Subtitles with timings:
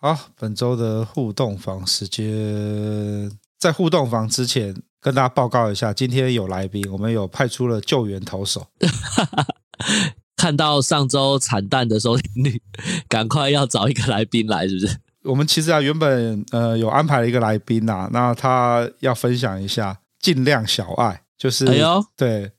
[0.00, 2.24] 好，本周的互动房时间，
[3.58, 8.68] 在互动房之前，跟大家报告一下，今天有来宾，我们有派出了救援投手。
[10.36, 12.62] 看到上周惨淡的收听率，
[13.08, 14.96] 赶快要找一个来宾来，是不是？
[15.24, 22.52] 我们其实啊，原本呃有安排了一个来宾呐、啊，那他要分享一下尽量小爱，就是哎呦，对，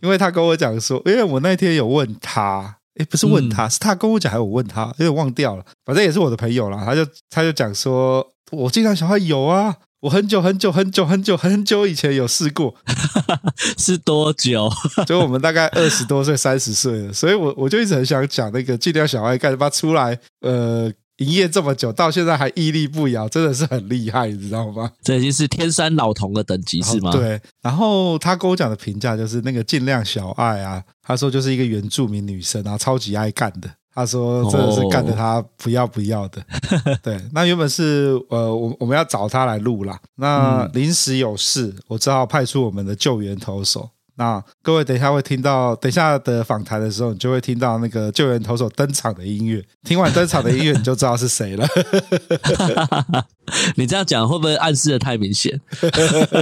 [0.00, 2.76] 因为他跟我讲说，因为我那天有问他。
[2.96, 5.64] 诶，不是问他，嗯、是他跟我讲，还有我问他，有点忘掉了。
[5.84, 12.74] 反正也是我的朋友啦，他就他就讲说，我尽量小爱有啊，我很久很久很久很久很久以前有试过，
[13.78, 14.70] 是多久？
[15.06, 20.18] 就我们大概二十多岁、三十岁了，所以我我就一直很想讲那个尽量小孩，干嘛出来？
[20.40, 20.92] 呃。
[21.18, 24.90] 营业这么久，到现在还屹立不摇，真的是很厉害，你知道吗？
[25.02, 27.12] 这已经是天山老童的等级是吗？
[27.12, 27.40] 对。
[27.62, 33.70] 然后他跟我讲的评价就是那个尽量小爱啊，他说就是一个原住民女生啊，超级爱干的。
[33.96, 36.40] 他说真的是干的他不要不要的。
[36.40, 37.20] 哦、 对。
[37.32, 43.88] 那原本是呃，我我们要找他来录啦，那临时有事，我只好派出我们的救援投手。
[44.16, 49.64] 那各位等一下会听到，等一下的访谈的时候，你就会听到那个救援投手登场的音乐。
[49.82, 51.66] 听完登场的音乐，你就知道是谁了。
[53.76, 55.60] 你这样讲会不会暗示的太明显？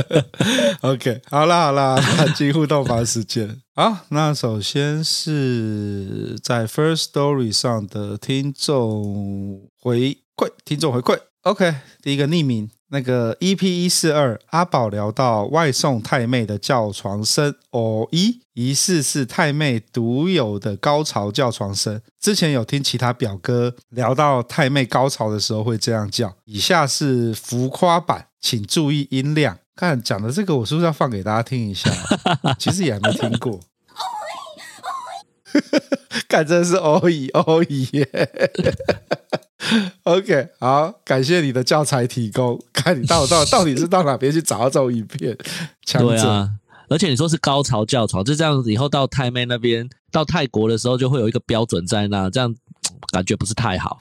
[0.82, 1.98] OK，好啦好啦，
[2.36, 3.58] 进互动房时间。
[3.74, 11.18] 好，那首先是在 First Story 上的听众回馈，听众回馈。
[11.42, 12.70] OK，第一个匿名。
[12.92, 21.98] 那个 EP 一四二阿宝聊到外送太妹的叫床声哦咦，疑似是太妹独有的高潮叫床声。
[22.20, 26.34] 之前有听其他表哥聊到太妹高潮的时候会这样叫。
[26.44, 29.58] 以下是浮夸版，请注意音量。
[29.74, 31.90] 看讲的这个，我是不是要放给大家听一下？
[32.60, 33.58] 其实也还没听过。
[36.28, 38.08] 看，真的是哦咦哦咦耶。
[40.04, 42.60] OK，好，感谢你的教材提供。
[42.72, 45.36] 看你到到到底是到哪边去找到这种影片？
[45.86, 46.50] 对啊，
[46.88, 52.52] 而且你说是高潮教床，就这样子，以后到泰妹那边，到泰国的时候就会有一个标准在那，这样
[53.12, 54.00] 感觉不是太好。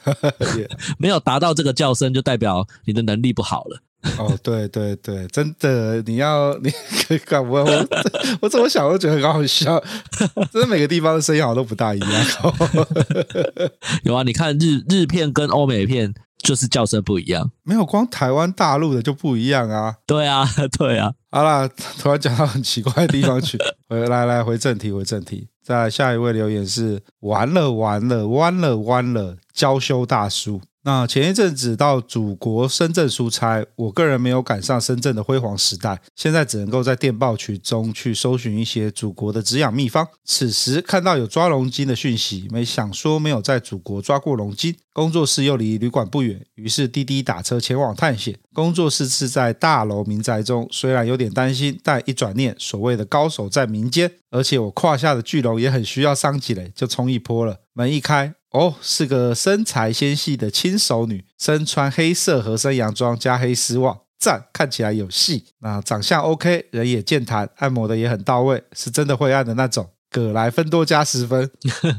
[0.97, 3.79] 没有达到这个叫声，就代表你的能力不好了。
[4.17, 6.71] 哦，对对对，真的，你要你
[7.07, 7.87] 可以干我我
[8.41, 9.81] 我怎么想都觉得很好笑，
[10.51, 12.25] 真的每个地方的声音好像都不大一样。
[14.03, 19.95] 有啊，你看日日片跟欧美片就是叫声不一样，没有光台湾大陆的就不一样啊。
[20.07, 20.47] 对啊，
[20.77, 21.13] 对啊。
[21.29, 21.69] 好啦，
[21.99, 23.57] 突然讲到很奇怪的地方去，
[23.87, 25.47] 回来来回正题，回正题。
[25.63, 30.59] 再下一位留言是完了完了弯了弯了娇羞大叔。
[30.83, 40.07] 那前一阵子到祖国深圳出差，我个人没有赶上深圳的辉煌时代，现在只能够在电报群中去搜寻一些祖国的止痒秘方。
[40.25, 48.35] 此时看到有抓龙筋的讯息，没想说没有在祖国抓过龙筋，工作室又离旅馆不远，于是滴滴打车前往探险。
[48.51, 57.57] 工作室是在大楼民宅中，虽然有点担心，但一转念，所谓的高手在民间，而且我胯下的巨龙也很需要桑吉雷，就冲一波了。
[57.73, 58.33] 门一开。
[58.51, 65.45] 哦，是个身材纤细的轻熟女，身穿黑色合身洋装加黑丝袜，赞，看起来有戏。
[65.59, 69.89] 那长相 OK，人也健谈，按摩的也很到位，是真的会按的那种。
[70.09, 71.49] 葛莱芬多加十分。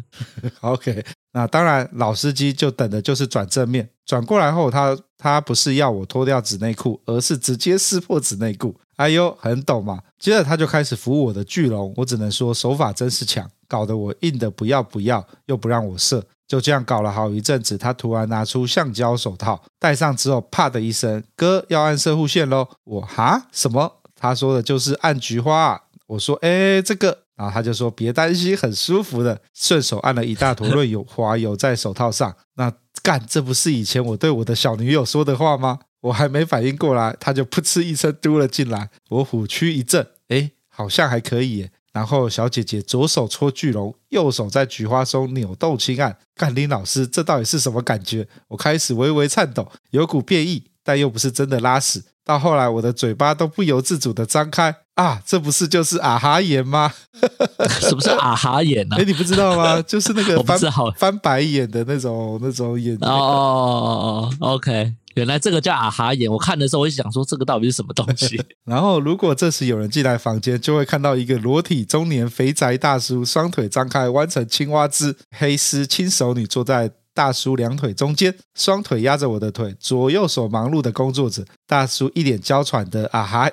[0.61, 1.03] OK，
[1.33, 3.89] 那当然，老司机就等的就是转正面。
[4.05, 8.79] 转过来后，他他不是要我脱掉纸内裤，而是直接撕破纸内裤。
[8.97, 10.03] 哎呦，很懂嘛。
[10.19, 16.23] 接着他就开始扶我的巨龙，我只能说手法真是强，搞得我硬的不要不要，又不让我射。
[16.53, 22.69] 就这样搞了好一阵子，他突然拿出橡胶手套，戴上之后，啪的一声，哥要按射护线喽！
[22.85, 24.03] 我哈什么？
[24.15, 25.81] 他说的就是按菊花啊。
[26.09, 32.37] 我说哎，这个，然后他就说别担心，很舒服的，顺手按了一大坨润油滑油在手套上。
[32.57, 32.71] 那
[33.03, 35.79] 干，这不是以前我对我的小女友说的话吗？
[36.05, 38.91] 我还没反应过来，他就噗嗤一声嘟了进来。
[39.09, 41.71] 我虎躯一震，哎，好像还可以。
[41.93, 46.17] 然后小姐姐左手搓巨龙，右手在菊花中扭动轻按。
[46.35, 48.27] 干林老师，这到底是什么感觉？
[48.49, 52.03] 我开始微微颤抖，有股变异，但又不是真的拉屎。
[52.25, 54.75] 到后来，我的嘴巴都不由自主的张开。
[54.95, 56.93] 啊，这不是就是啊哈眼吗？
[57.81, 58.97] 什么是啊哈眼呢？
[59.01, 59.81] 哎，你不知道吗？
[59.83, 60.59] 就是那个翻
[60.97, 62.95] 翻白眼的那种那种眼。
[63.01, 66.31] 哦哦哦哦，OK，原来这个叫啊哈眼。
[66.31, 68.43] 我看的时候，我就想说，这个到底是什么东西？
[68.65, 81.45] 然后，如果这时有人进来房间，就会看到一个裸体中年肥宅大叔，双腿张开，弯成青蛙姿，黑丝轻熟女坐在大叔两腿中间，双腿压着我的腿，左右手忙碌的工作着。
[81.67, 83.51] 大叔一脸娇喘的啊哈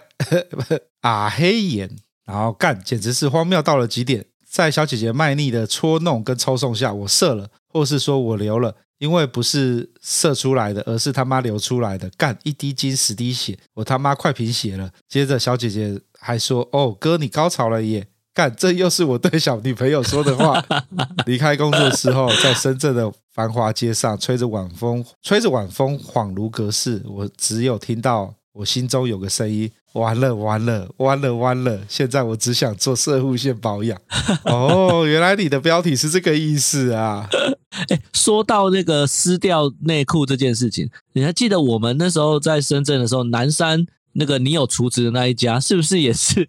[1.01, 1.89] 啊黑眼，
[2.25, 4.25] 然后干，简直是荒谬到了极点。
[4.49, 8.75] 在小姐姐卖力的搓弄跟抽送下，我射了，或是说我流了。
[8.99, 12.09] 因为不是射出来的，而是他妈流出来的。
[12.15, 14.91] 干，一滴精十滴血，我他妈快贫血了。
[15.07, 20.63] 接着小姐姐还说：“哦，哥，你高潮了耶！”干，这又是我对小女朋友说的话。
[21.25, 27.01] 离开工作之后，在深圳的繁华街上，吹着晚风，吹着晚风，恍如隔世。
[27.05, 29.71] 我只有听到我心中有个声音。
[29.93, 31.79] 完了完了完了完了！
[31.89, 33.99] 现在我只想做摄护线保养。
[34.45, 37.27] 哦，原来你的标题是这个意思啊！
[37.89, 46.47] 哎，说到那个撕掉内裤这件事情，你还记得我们那时候在深圳的时候，南山那个你有厨子的那一家，是不是也是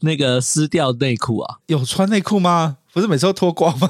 [0.00, 1.56] 那个撕掉内裤啊？
[1.66, 2.78] 有穿内裤吗？
[2.98, 3.88] 不是每次都脱光吗？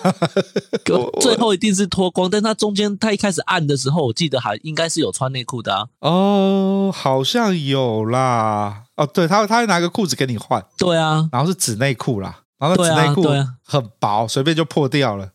[1.21, 5.87] 最后一定是脱光，但他中间他一开始按的时候，我记得还应该是有穿内裤的啊。
[6.01, 8.85] 哦，好像有啦。
[8.97, 10.63] 哦，对，他他会拿个裤子给你换。
[10.77, 13.27] 对啊，然后是纸内裤啦，然后那纸内裤
[13.65, 15.31] 很薄，随便就破掉了。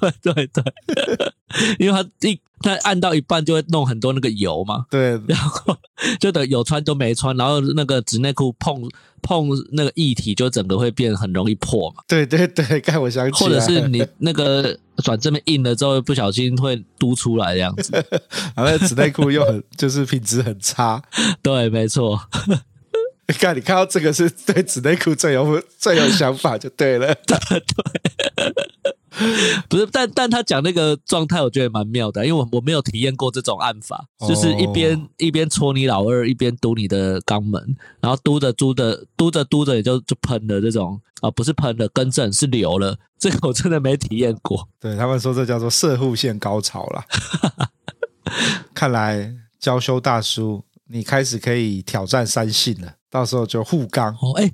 [0.00, 0.64] 对 对对，
[1.78, 4.86] 因为他一他按到一半就会弄很多那个油嘛。
[4.88, 5.76] 对，然后
[6.20, 8.88] 就等有穿都没穿，然后那个纸内裤碰。
[9.22, 12.02] 碰那个液体就整个会变很容易破嘛？
[12.06, 17.92] 对对对，该我想起来，或者是你那个转这边硬了之后，不小心会嘟出来这样子，
[18.56, 21.02] 然后纸内裤又很 就是品质很差。
[21.42, 22.20] 对，没错。
[23.28, 27.14] 你看，你看到这个是对纸内裤最有最有想法就对了。
[27.26, 28.96] 对 对。
[29.68, 44.68] 不是，但但他讲那个状态，我觉得蛮妙的，因为我我没有体验过这种按法，就是一边、哦、一边戳你老二，一边嘟你的肛门，然后嘟着嘟着嘟着嘟着也就就喷了这种啊，不是喷了，更正是流了，这个我真的没体验过。
[44.78, 47.04] 对，他们说这叫做射护腺高潮啦。
[48.74, 54.12] 看来娇羞大叔，你开始可以挑战三性了，到时候就护肛。
[54.20, 54.52] 哦，哎，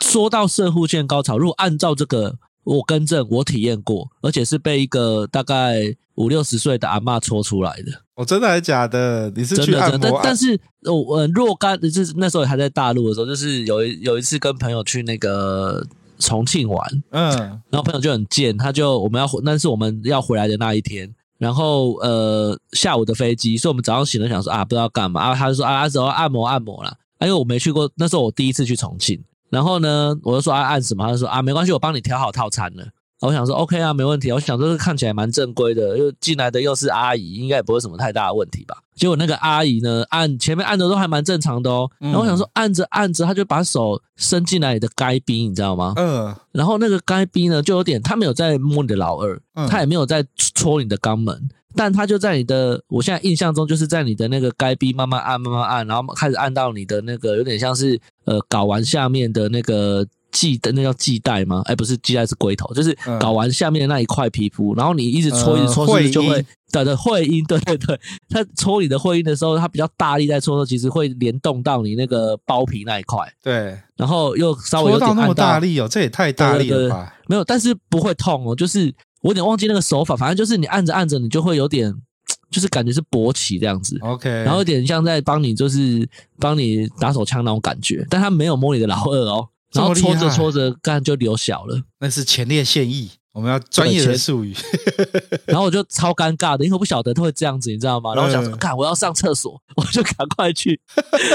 [0.00, 2.36] 说到射护线高潮，如果按照这个。
[2.68, 8.02] 我更正，我体验过，而且是被一个大概五六十岁的阿嬷搓出来的。
[8.14, 9.32] 哦，真的还是假的？
[9.34, 9.92] 你是去按摩？
[9.92, 10.20] 真的，真的。
[10.22, 15.82] 但是，我、呃、若干就是那时候还在大陆的时候，就是有一有一次跟朋友去那个
[16.18, 17.30] 重庆玩，嗯，
[17.70, 29.18] 然后朋友就很贱，他就我们要回，那是我们要回来的那一天，然后呃下午的飞机，所以我们早上醒了想说啊不知道干嘛啊，他就说啊走按摩按摩啦，因为我没去过，那时候我第一次去重庆。
[29.50, 31.04] 然后呢，我就说啊，按什么？
[31.06, 32.86] 他就说啊，没关系，我帮你调好套餐了。
[33.20, 34.30] 我想说 OK 啊，没问题。
[34.30, 38.76] 我想说，这个看起来蛮正规的，又进来的又是阿姨，应该也不会什么太大的问题吧？
[38.94, 41.90] 结果那个阿姨呢，按前面按的都还蛮正常的哦。
[41.98, 45.94] 然后我想说，按着按着，他就把手伸进来你的该逼，你知道吗？
[45.96, 46.32] 嗯。
[46.52, 51.48] 然后那个该逼呢，就有点，他没有在摸你的老二，他也没有在戳你的肛门。
[51.76, 61.62] 但它就在你的，我现在印象中就是在你的那个该逼慢慢按慢慢按，然后开始按到你的那个有点像是呃睾丸下面的那个系的那叫系带吗？
[61.66, 64.74] 哎，不是系带是龟头，就是睾丸下面的那一块皮肤。
[64.74, 67.44] 然后你一直搓一直搓，是不是就会对对会阴？
[67.44, 73.30] 对对对，他搓你的会阴的时候，他比较大力在搓的时候，其实会联动到你那个包皮那一块。
[73.42, 77.14] 对，然后又稍微有点按到，那么大力哦，这也太大力了吧？
[77.26, 78.94] 没有，但是不会痛哦，就是。
[79.20, 81.94] 我有点忘记那个手法，反正就是你按着按着，你就会有点，
[82.50, 83.98] 就是感觉是勃起这样子。
[84.00, 86.08] OK，然后有点像在帮你，就是
[86.38, 91.82] 帮你打手枪那种感觉，但他没有摸你的老二哦，然后搓着搓着，干就流小了。
[92.00, 93.08] 那是前列腺液。
[93.38, 94.52] 我们要专业的术语，
[95.46, 98.12] 然后我就超尴尬的，因为我不晓得他会这样子，你知道吗？
[98.16, 100.80] 然后我想说，看我要上厕所， 我就赶快去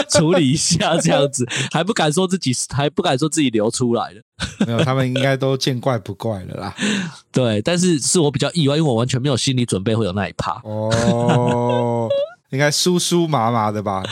[0.09, 4.21] 处理一下，这样子 还不敢说自己，还不敢说自己流出来了。
[4.67, 6.75] 没有，他们应该都见怪不怪了啦。
[7.31, 10.59] 对，但是是我比较意外，因为我完全没有心理准备会有那一趴。
[10.65, 12.09] 哦，
[12.49, 14.03] 应该酥酥麻麻的吧？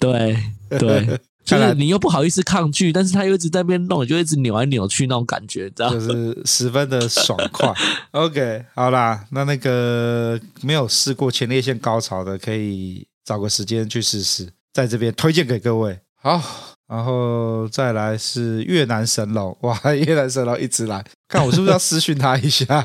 [0.00, 0.38] 对
[0.70, 1.20] 对。
[1.44, 7.72] 就是你又不好意思抗拒，但是他又一直在那边弄，你就一直扭来扭去那种感觉，知道就是十分的爽快。
[8.12, 16.00] OK，好啦，那那个没有试过前列腺高潮的，可以找个时间去试试，在这边推荐给各位。
[16.22, 16.40] 好，
[16.88, 22.80] 然后再来是越南神龙，哇， 越南神龙一直来，看我是不是要私讯他一下？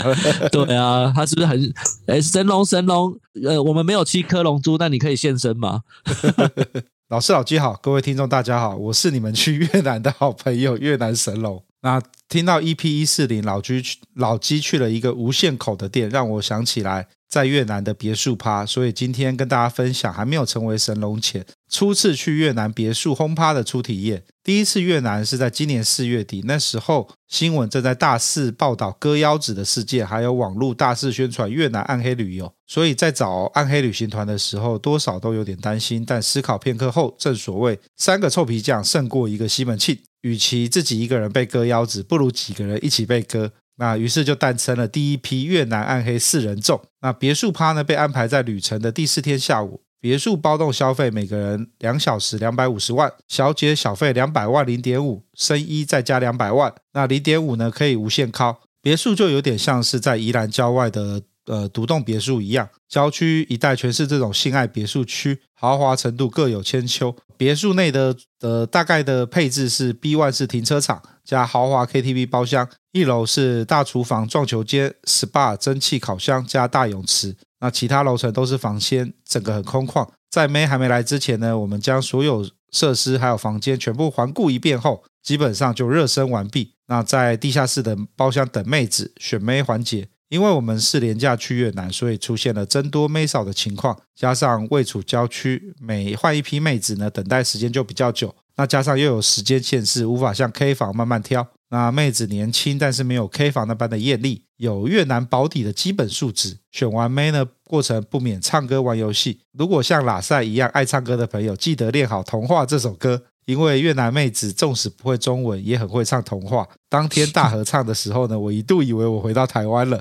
[0.52, 1.74] 对啊，他是不是很
[2.08, 3.18] 哎神龙神龙？
[3.46, 5.84] 呃，我们没有七颗龙珠，但你可以现身吗？
[7.10, 11.64] 老师老鸡好，各位听众大家好，我是你们去越南的好朋友越南神龙。
[11.82, 13.84] 那听到 EP 一四零老居
[14.16, 24.24] 老鸡去了一个无限口的店，让我想起来在越南的别墅趴，所以今天跟大家分享还没有成为神龙前初次去越南别墅轰趴的初体验。
[24.44, 36.04] 第一次越南是在今年四月底，那时候新闻正在大肆报道割腰子的事件，还有网络大肆宣传越南暗黑旅游，所以在找暗黑旅行团的时候，多少都有点担心。
[36.06, 39.98] 但思考片刻后，正所谓三个臭皮匠胜过一个西门庆。
[40.22, 43.52] 与其自己一个人被割腰子，不如几个人一起被割。
[43.78, 46.82] 那于是就诞生了第一批越南暗黑四人众。
[47.02, 49.82] 那别墅趴呢，被安排在旅程的第四天下午。
[50.02, 56.74] 别墅包栋消费每个人两小时两百五十万，小姐小费两百万零点五，生医再加两百万。
[56.94, 58.62] 那零点五呢，可以无限靠。
[58.82, 61.24] 别墅就有点像是在宜兰郊外的。
[61.50, 67.16] 呃，独栋别墅一样，郊区一带全是这种性爱别墅区，豪华程度各有千秋。
[67.38, 77.36] 别墅内的呃，大概的配置是 B one 式停车场加豪华 KTV 包厢，一楼是大厨房、撞球间、SPA、蒸汽烤箱加大泳池。
[77.62, 80.08] 那其他楼层都是房间，整个很空旷。
[80.30, 86.76] 在妹还没来之前呢，我们将所有设施还有房间全部环顾一遍后，基本上就热身完毕。
[86.86, 90.10] 那在地下室的包厢等妹子选妹环节。
[90.30, 98.34] 因为我们是廉价去越南，所以出现了僧多妹少的情况，加上位处郊区，每换一批妹子呢，等待时间就比较久。
[98.56, 101.48] 那加上又有时间限制，无法像 K 房慢慢挑。
[101.72, 106.58] 那妹子年轻，但是没有 K 房那般的艳丽，有越南保底的基本素质。
[106.72, 109.40] 选完妹呢，过程不免唱歌玩游戏。
[109.54, 113.24] 如果像拉塞一样爱唱歌的朋友，记得练好《童话》这首歌。
[113.50, 116.70] 因为越南妹子纵使不会中文，也很会唱童话。
[116.88, 120.00] 当天大合唱的时候呢， 我一度以为我回到台湾了。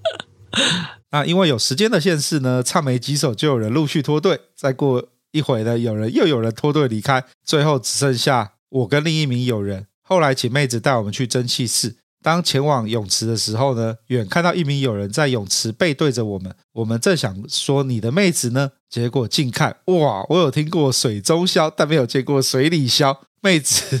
[1.12, 4.40] 那因为有时间的限制呢，唱没几首就有人陆续脱队。
[4.54, 9.86] 再过一会呢，有人又有人脱队离开，最后只剩下我跟另一名友人。
[10.00, 11.96] 后来请妹子带我们去蒸汽室。
[12.26, 23.16] 当前往泳池的时候呢，远看到一名友人在泳池背对着我们，我们正想说你的妹子呢，结果近看，哇，我有听过水中消，但没有见过水里消。
[23.42, 24.00] 妹子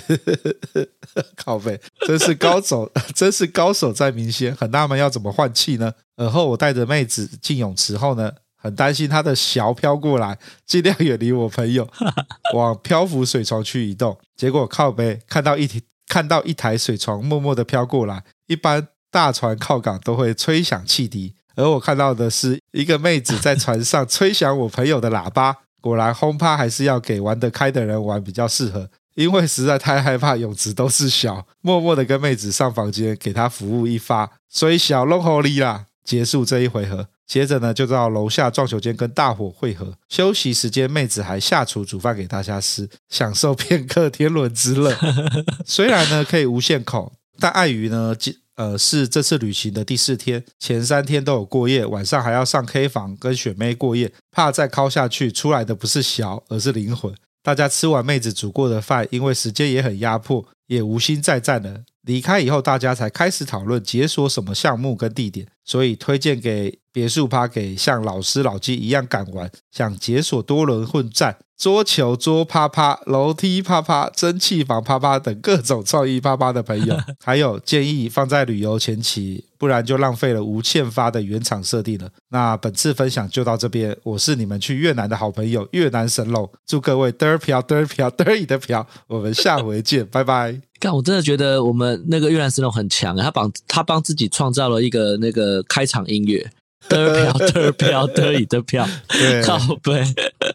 [1.38, 5.92] 靠背，真是高手， 真是高手在民间，很纳闷要怎么换气呢？
[6.16, 11.88] 而后我带着妹子进泳池后呢，很担心她的小飘过来，尽量远离我朋友，
[12.54, 14.18] 往漂浮水床去移动。
[14.34, 15.84] 结果靠背看到一体。
[16.08, 25.56] 看到一台水床默默地飘过来，一般大船靠港都会吹响汽笛，而我看到的是一个妹子在船上吹响我朋友的喇叭。
[25.80, 37.06] 果然轰趴还是要给玩得开的人玩比较适合，因为实在太害怕泳池都是小，默默的跟妹子上房间给她服务一发，所以小弄好利啦，结束这一回合。
[37.26, 39.92] 接着呢，就到楼下撞球间跟大伙会合。
[40.08, 44.96] 休息时间，妹子还下厨煮饭给大家吃，享受片刻天伦之乐。
[45.66, 48.14] 虽然呢可以无限口，但碍于呢，
[48.54, 57.12] 呃，是这次旅行的第四天，前三天都有过夜，晚上还要上 K 房跟雪妹过夜，怕再靠下去出来的不是小，而是灵魂。
[57.42, 61.82] 大家吃完妹子煮过的饭，因为时间也很压迫，也无心再战了。
[62.02, 82.08] 离开以后，大家才开始讨论解锁什么项目跟地点，所以推荐给别墅趴给像老师老鸡一样敢玩，想解锁多轮混战、桌球桌趴趴、楼梯趴趴、蒸汽房趴趴等各种创意趴趴的朋友， 还有建议放在旅游前期，不然就浪费了无限发的原厂设定了。
[82.30, 90.58] 那本次分享就到这边，我是你们去越南的好朋友越南神龙，祝各位嘚儿飘嘚儿飘嘚儿一的飘，我们下回见，拜拜。
[90.78, 96.50] 但我真的觉得我们那个越南神龙很强，他帮他帮自己创造了一个那个开场音乐，
[96.88, 100.02] 嘚飘嘚飘嘚一的飘， 对，靠背。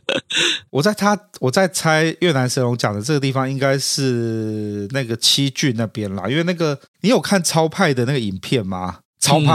[0.72, 9.00] 我在他我在猜越南神龙讲的这个地方应该是那个七郡那边啦，因为那个你有看超派的那个影片吗？
[9.20, 9.54] 超派，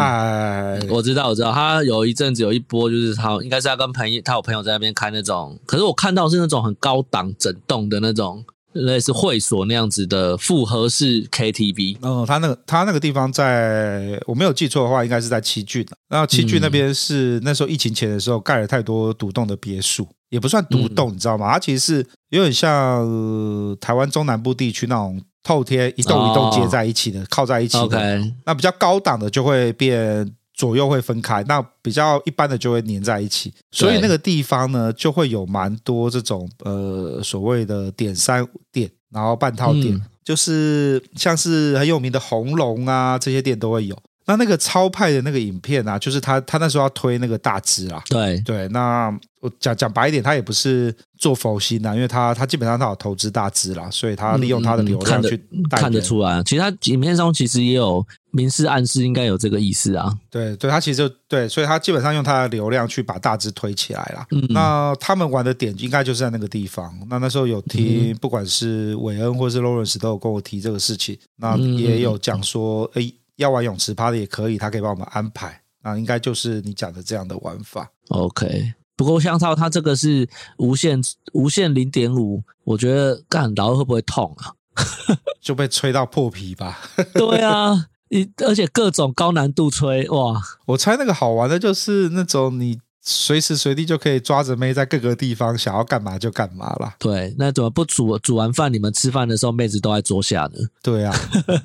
[0.80, 8.44] 嗯，我知道我知道，他有一阵子有一波就是他应该是他跟朋友他有朋友在那边开那种，可是我看到是那种很高档整栋的那种。
[8.84, 15.86] 类似会所那样子的复合式 KTV，哦，他那个他那个地方在我没有记错的话，应该是在七郡。
[16.08, 21.52] 然后七郡那边是那时候疫情前的时候盖了太多独栋的别墅，也不算独栋，你知道吗？
[21.52, 28.22] 它其实是有点像台湾中南部地区那种透天一栋一栋接在一起的，靠在一起的。
[28.44, 30.30] 那比较高档的就会变。
[30.56, 43.96] 左右会分开，那比较一般的就会粘在一起，所以那个地方呢就会有蛮多这种呃所谓的点三店，然后半套店，嗯、就是像是很有名的红龙啊这些店都会有。
[44.26, 49.08] 那那个超派的那个影片啊，就是他他那时候要推那个大支啊，对对，那
[49.40, 55.36] 我讲讲白一点，他也不是做佛心啊，因为他他基本上他有投资大支啦，所以他利用他的流量去
[55.70, 56.42] 带、嗯、看得出来。
[56.42, 60.12] 其实他影片中其实也有明示暗示，应该有这个意思啊。
[60.28, 64.26] 对对，他其实就对，所以他基本上用他的流量去把大支推起来了。
[64.32, 66.92] 嗯，那他们玩的点应该就是在那个地方。
[67.08, 73.12] 那那时候有听，不管是韦恩或是劳伦斯都有跟我提这个事情，那也有讲说，哎。
[73.36, 75.62] 要玩泳池趴的也可以，他可以帮我们安排。
[75.82, 77.90] 那应该就是你讲的这样的玩法。
[78.08, 80.28] OK，不过香草它这个是
[80.58, 81.00] 无限
[81.32, 84.52] 无限零点五，我觉得干然后会不会痛啊？
[85.40, 86.80] 就被吹到破皮吧？
[87.14, 90.42] 对啊，你而且各种高难度吹哇！
[90.66, 92.80] 我猜那个好玩的就是那种你。
[93.08, 96.96] 随时随地就可以抓着妹在各个地方，想要干嘛就干嘛啦。
[96.98, 100.58] 对，那怎么不煮煮完饭，你们吃饭的时候，妹子都在桌下呢？
[100.82, 101.14] 对啊，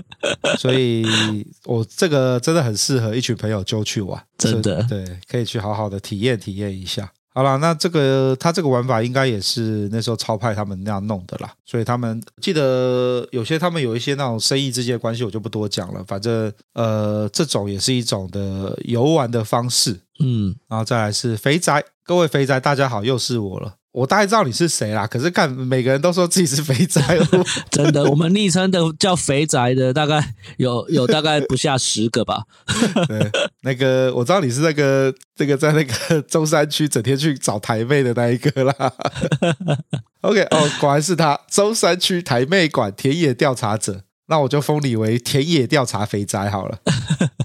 [0.59, 1.03] 所以
[1.65, 7.11] 我这个真的很适合一群朋友就去玩，真的，对，可以去好好的体验体验一下。
[7.33, 16.03] 好了，那这个他这个玩法应该也是那时候超派他们那样弄的啦，所以他们记得有些他们有一些那种生意之间的关系，我就不多讲了。
[16.05, 23.75] 反正呃，这种也是一种的游玩的方式，嗯，然后再来是肥宅，各位肥宅大家好，又是我了。
[23.93, 27.01] 我大概知道你是谁啦，可是看每个人都说自己是肥宅，
[27.69, 32.43] 真的，我们昵称的叫肥宅的大概有有大概不下十个吧。
[33.09, 33.29] 对，
[33.63, 38.93] 那个我知道你是那个这个在那个中山区整天去找台妹的那一个啦。
[40.21, 46.77] OK，哦，果然是他，中山区台妹馆田野调查者，那我就封你为田野调查肥宅好了。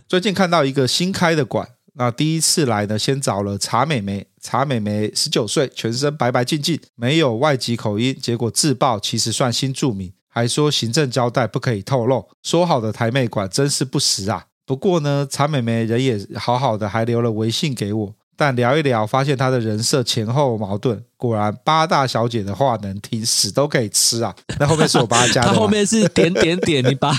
[0.06, 1.70] 最近看到一个新开的馆。
[1.98, 4.26] 那第一次来呢，先找了茶美眉。
[4.40, 8.16] 茶美眉十九岁，全身白白净净，没有外籍口音。
[8.20, 12.28] 结果自曝其实算新住民，还说行政交代不可以透露。
[12.42, 14.46] 说好的台妹馆真是不实啊！
[14.64, 18.14] 不过呢，茶美眉人也好好的，还留了微信给我。
[18.36, 21.02] 但聊一聊，发现他的人设前后矛盾。
[21.16, 24.34] 果然八大小姐的话能听，屎都可以吃啊！
[24.60, 27.10] 那后面是我帮他加的，他后面是点点点，你把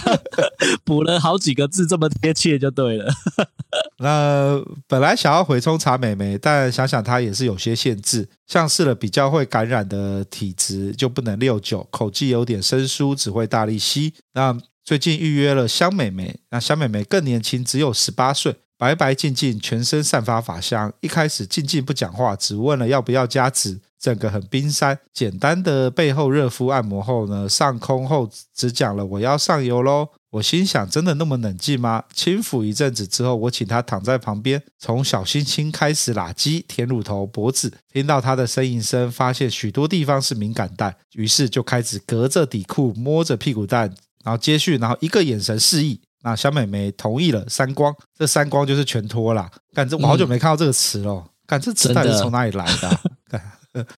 [0.86, 3.12] 补了好几个字，这么贴切就对了。
[4.00, 14.14] 那本来想要回冲茶美眉，但想想她也是有些限制，像是了比较会感染的体质就不能六九，口技有点生疏，只会大力吸。
[14.34, 18.56] 那最近预约了香美眉，那香美眉更年轻，只有十八岁。
[18.78, 20.94] 白白净净，全身散发法香。
[21.02, 25.00] 一开始静静不讲话，只问了要不要加纸，整个很冰山。
[25.12, 30.10] 简单的背后热敷按摩后呢，上空后只讲了我要上油喽。
[30.30, 32.04] 我心想，真的那么冷静吗？
[32.14, 43.92] 轻抚一阵子之后，我请他躺在旁边，从小星星开始拉鸡、舔乳头、脖子，听到他的呻吟声，发现许多地方是敏感带，于是就开始隔着底裤摸着屁股蛋，
[44.24, 46.02] 然后接续，然后一个眼神示意。
[46.24, 49.50] 那小美眉同意了，三光，这三光就是全脱啦。
[49.74, 53.02] 干这我好久没看到这个词了，干、嗯、这词到底是从哪里来的、啊？
[53.30, 53.42] 干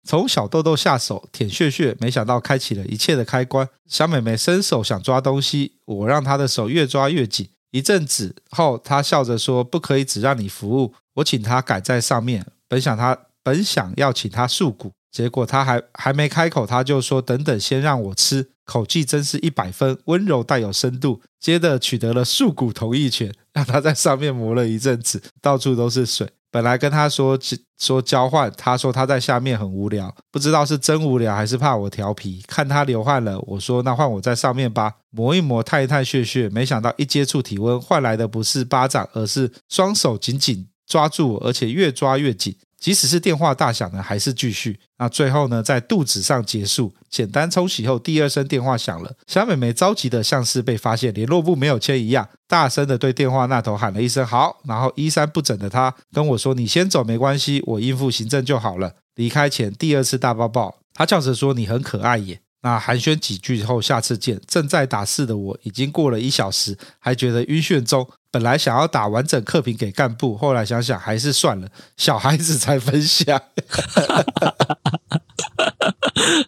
[0.02, 3.68] 从小豆豆下手舔穴穴，没想到开启了一切的开关。
[3.86, 7.48] 小美眉伸手想抓东西，我让她的手越抓越紧。
[7.70, 12.44] 一阵子后，她笑着说：“不可以只让你服务。”我请她改在上面。
[12.66, 21.22] 本想她本想要请她束骨，结果他还还没开口，他就说：“等等，先让我吃。”口技真是一百分，温柔带有深度。
[21.40, 26.28] 接着取得了束骨同意权， 让他在上面磨了一阵子，到处都是水。
[26.50, 27.38] 本来跟他说
[27.78, 32.42] 说交换，他说他在下面很无聊，不知道是真无聊还是怕我调皮。
[32.46, 36.48] 看他流汗了，我说那换我在上面吧，磨一磨，探一探血血。
[36.50, 42.56] 没想到一接触体温，换来的不是巴掌，而是双手紧紧抓住我，而且越抓越紧。
[42.78, 44.78] 即使是电话大响呢，还是继续。
[44.98, 46.92] 那最后呢，在肚子上结束。
[47.10, 49.12] 简单冲洗后，第二声电话响了。
[49.26, 64.40] 小美眉着急的像是被发现联络簿没有签一样，大声的对电话那头喊了一声“好”，然后衣衫不整的她跟我说：“你先走，没关系，我应付行政就好了。”离开前第二次大抱抱，她叫着说：“你很可爱耶。”那寒暄几句后，下次见。
[64.46, 68.08] 正在打字的我，已经过了一小时，还觉得晕眩中。
[68.30, 73.40] 本来想要打完整课评给干部，后来想想还是算了，小孩子才分享。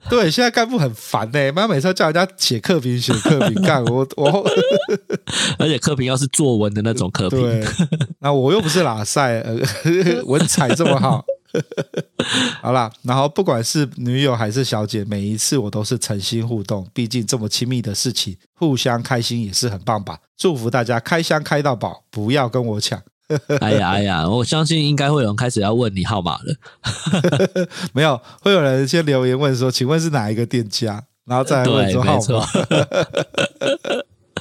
[0.08, 4.44] 对，现在干部很烦呢、欸，妈每次要叫人家写课评，写课评干我我，
[5.58, 7.40] 而且课评要是作文的那种课评。
[7.40, 7.64] 对，
[8.18, 9.56] 那我又不是拉赛，呃，
[10.26, 11.24] 文采这么好。
[12.62, 20.18] 好啦，然后不管是女友还是小姐，每一次我都是诚心互动，毕竟这么亲密的事情，互相开心也是很棒吧。
[20.36, 23.00] 祝福大家开箱开到饱，不要跟我抢。
[23.60, 26.54] 哎呀哎呀，我相信应该会有人开始要问你号码了。
[27.94, 32.46] 没有，会有人先留言问说，请问是哪一个店家，然后再来问说号码。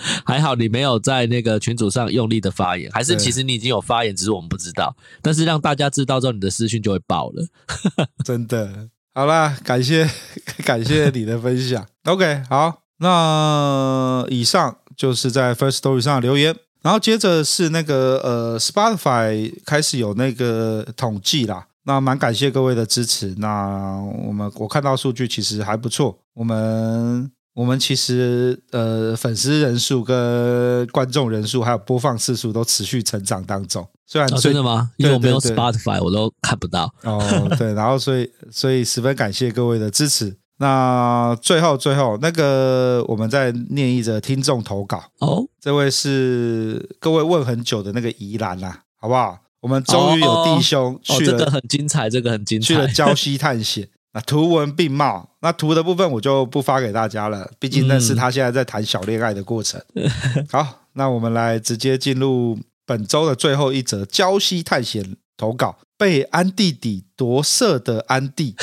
[0.25, 4.95] 还好你没有在那个群组上用力的发言，还是其实你已经有发言，只是我们不知道。
[5.21, 7.45] 但是让大家知道之后，你的私讯就会爆了。
[8.23, 10.09] 真的，好啦，感谢
[10.65, 11.85] 感谢你的分享。
[12.05, 16.55] OK，好，那以上就是在 First Story 上的留言。
[16.81, 23.35] 然后接着是那个呃，Spotify 开始有那个统计啦，那蛮感谢各位的支持。
[23.37, 33.85] 那我们我看到数据其实还不错，我们我们其实呃粉丝人数跟观众人数还有播放次数都持续成长当中。
[34.07, 34.91] 虽然、哦、真的吗？
[34.95, 36.89] 因为我没有 Spotify，我都看不到。
[37.03, 37.21] 哦，
[37.59, 40.37] 对，然后所以所以十分感谢各位的支持。
[40.59, 45.45] 那最后最后那个，我们在念一则听众投稿哦。
[45.59, 49.37] 这位是各位问很久的那个宜兰啦，好不好？
[49.59, 53.89] 我们终于有弟兄去了，哦，这个很精彩，这个很精彩，去了礁溪探险。
[54.13, 59.79] 那图文并茂，那图的部分我就不发给大家了，毕竟那是他现在在谈小恋爱的过程。
[59.95, 60.09] 嗯、
[60.49, 65.77] 好，那我们来直接进入本周的最后一则礁溪探险投稿。
[65.97, 68.55] 被安弟弟夺舍的安弟，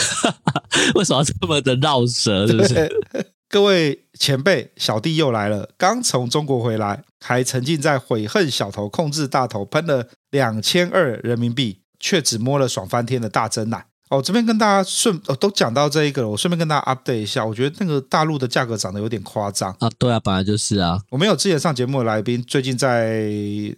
[0.97, 2.47] 为什么要这么的绕舌？
[2.47, 2.91] 是不是？
[3.51, 5.69] 各位前辈，小弟又来了。
[5.77, 13.87] 刚从中国回来，还沉浸在悔恨小头控制大头喷了两千二人民币，却只摸了爽翻天的大珍奶。
[14.09, 17.45] 哦，这边跟大家顺哦，都讲到这一个了，我顺便跟大家 update 一下。
[17.45, 19.91] 我觉得那个大陆的价格涨得有点夸张啊。
[19.99, 21.01] 对啊，本来就是啊。
[21.11, 23.29] 我们有之前上节目的来宾，最近在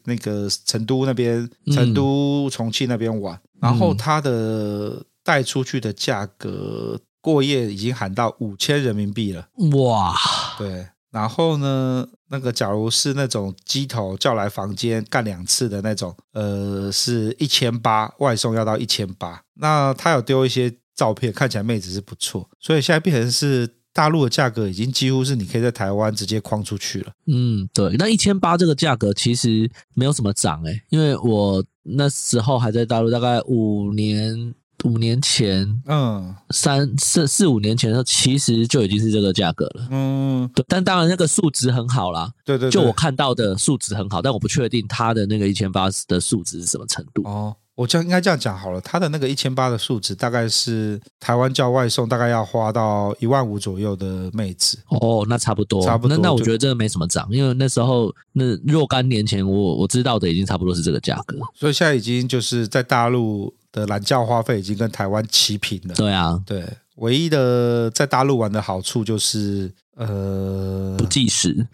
[0.05, 3.35] 那个成都那边，成都、重庆那边玩。
[3.37, 10.15] 嗯然后他的带出去的价格过夜已经喊到五千人民币了，哇！
[10.57, 10.87] 对，
[11.19, 19.43] 然后呢，那个假如是那种机头叫来房间干两次的那种，呃，是一千八，外送要到一千八。
[19.55, 27.13] 那他有丢一些照片，看起来妹子是不错，所以现在变成是大陆的价格已经几乎是你可以在台湾直接框出去了。
[27.27, 31.65] 嗯，对，那一千八这个价格其实没有什么涨诶，因为我。
[31.91, 34.55] 那时候还在大陆，大概五年
[34.85, 40.65] 五年前，嗯，三四四五年前的时候，其实就已经是这个价格了，嗯，对。
[40.69, 47.23] 但当然那个数值很好啦，对对，对，就我看到的数值很好，但我不确定它的那个一千八的数值是什么程度。
[47.25, 54.79] 哦，我就应该这样讲好了，它的那个一千八的数值大概是台湾叫外送大概要花到一万五左右的妹子。
[54.91, 56.17] 哦，那差不多，差不多。
[56.17, 63.53] 那那我觉得这个没什么涨，因为那时候那若干年前我我知道的已经差不多是这个价格，所以现在已经就是在大陆。
[63.73, 65.95] 的蓝教花费已经跟台湾齐平了。
[65.95, 66.65] 对啊，对，
[66.97, 71.67] 唯一的在大陆玩的好处就是，呃，不计时，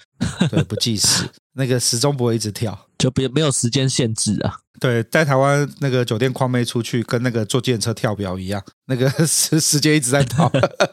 [0.50, 4.58] 对，不计时，那个时钟不会一直跳，就别没有时间限制啊。
[4.80, 10.50] 对，在台湾那个酒店框妹出去，跟那个坐计程车跳表一样，那个 时时间一直在跑。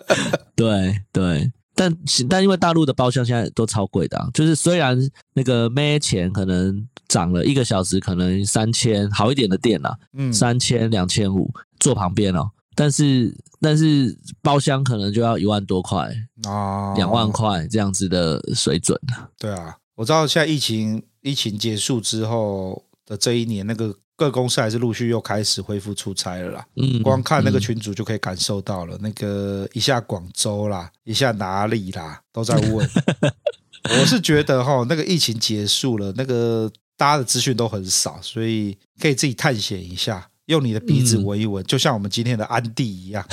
[0.56, 1.52] 对对。
[1.82, 4.96] 但但因为大陆的包厢现在都超贵的啊，就是虽然
[5.34, 16.14] 那个咩钱可能涨了一个小时，可能三千好一点的店啊，嗯，三千两千五坐旁边哦，但是但是包厢可能就要一万多块
[16.44, 19.00] 啊，两万块这样子的水准。
[19.40, 23.96] 对啊，我知道现在疫情疫情结束之后的这一年那个。
[24.22, 26.64] 各公司还是陆续又开始恢复出差了啦。
[26.76, 32.88] 嗯，光看那个群组就可以感受到了，那个一下广州啦，一下哪里啦，都在问。
[34.00, 43.26] 我是觉得哈，那个疫情结束了，那个大家的资讯都很少，所以可以自己探险一下，用你的鼻子闻一闻，就像我们今天的安迪一样。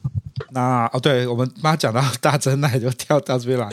[0.52, 3.70] 那哦，对，我们妈讲到大真奶就跳到这边来。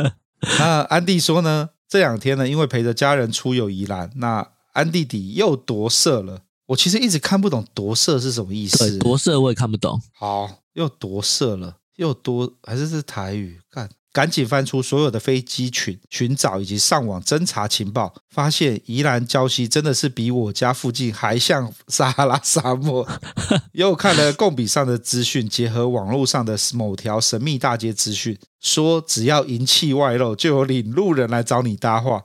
[0.58, 4.46] 那安迪说呢，这两天呢，因为陪着家人出游宜兰，那。
[4.72, 8.98] 安弟弟又夺舍了，我其实一直看不懂夺舍是什么意思。
[8.98, 10.00] 夺舍我也看不懂。
[10.12, 13.60] 好，又夺舍了，又夺还是是台语？
[13.70, 23.06] 看，赶紧翻出所有的飞机群寻找以及上网侦查情报，发现宜兰礁溪真的是比我家附近还像撒哈拉沙漠。
[23.72, 32.24] 又看了共比上的资讯，结合网络上的某条神秘大街资讯，说只要银器外露，就有领路人来找你搭话。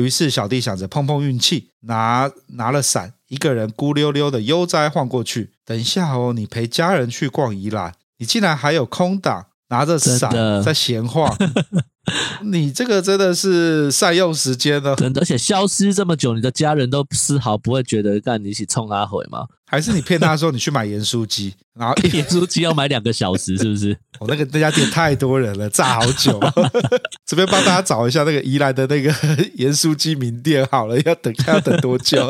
[0.00, 5.52] 于是小弟想着碰碰运气，拿拿了伞，一个人孤溜溜的悠哉晃过去。
[5.64, 11.36] 等一下哦，你陪家人去逛宜兰，你竟然还有空档，拿着伞在闲晃，
[12.42, 14.94] 你这个真的是善用时间呢。
[14.96, 19.46] 真的，而且消失这么久，你的家人都丝毫不会觉得干你一起冲阿回吗？
[19.66, 23.96] 还是你骗他说你去买盐酥鸡， 然后盐酥鸡要买两个小时，是不是？
[24.18, 26.38] 我、 哦、那个那家店太多人了，炸好久。
[27.24, 29.10] 这边帮大家找一下那个宜兰的那个
[29.54, 32.28] 盐酥鸡名店，好了，要等要等多久？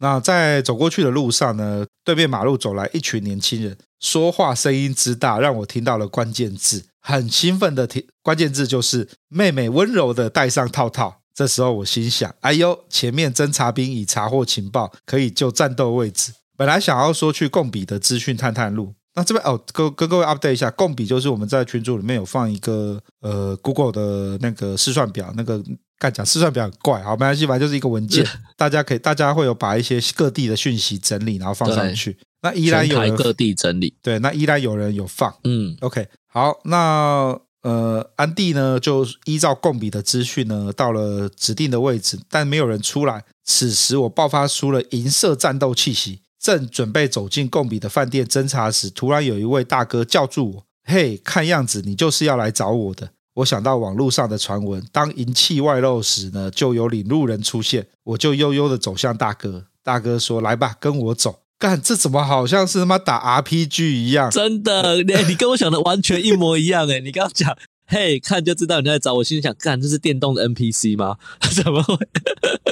[0.00, 11.20] 那在走过去的路上呢，对面马路走来一群年轻人，说话声音之大，让我听到了关键字，很兴奋的听，关键字就是妹妹温柔的戴上套套。
[11.34, 16.32] 这时候我心想：哎呦，前面侦察兵已查获情报，可以就战斗位置。
[16.56, 25.62] 本来想要说去共比的资讯探探路，那这边哦，跟跟各位 update 一下，共比就是我们在群组里面有放一个呃 Google 的那个试算表，那个
[25.96, 28.26] 干讲试算表很怪，好没关系，反正就是一个文件，
[28.58, 32.18] 大家可以大家会有把一些各地的讯息整理，然后放上去。
[32.42, 37.40] 那依然有人各地整理，对，那依然有人有放，嗯，OK，好，那。
[37.62, 43.24] 呃，安迪呢就依照贡比的资讯呢，到了指定的位置，但没有人出来。
[43.44, 59.66] 此时我爆发出了银色战斗气息，正准备走进贡比的饭店侦查时，突然有一位大哥叫住我：“嘿，看样子你就是要来找我的。”我想到网络上的传闻，当银器外露时呢，就有领路人出现，我就悠悠的走向大哥。
[59.82, 64.30] 大哥说：“来吧，跟我走。”干，这怎么好像是他妈打 RPG 一样？
[64.30, 71.16] 真的，你你跟我想的完全一模一样诶， 你刚刚讲，嘿，看就知道你在找我，心里想，干，这是电动的 NPC 吗？
[71.50, 71.96] 怎么会？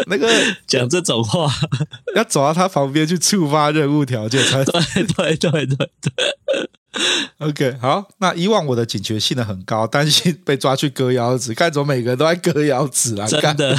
[0.07, 0.31] 那个
[0.69, 1.53] 讲这种话，
[2.15, 6.71] 要走到他旁边去触发任务条件才对对对对对。
[7.39, 13.27] OK，好，那以往我的警觉性呢很高，担心被抓去割腰子，干，怎么每个人都在割腰子啊？
[13.27, 13.77] 真的。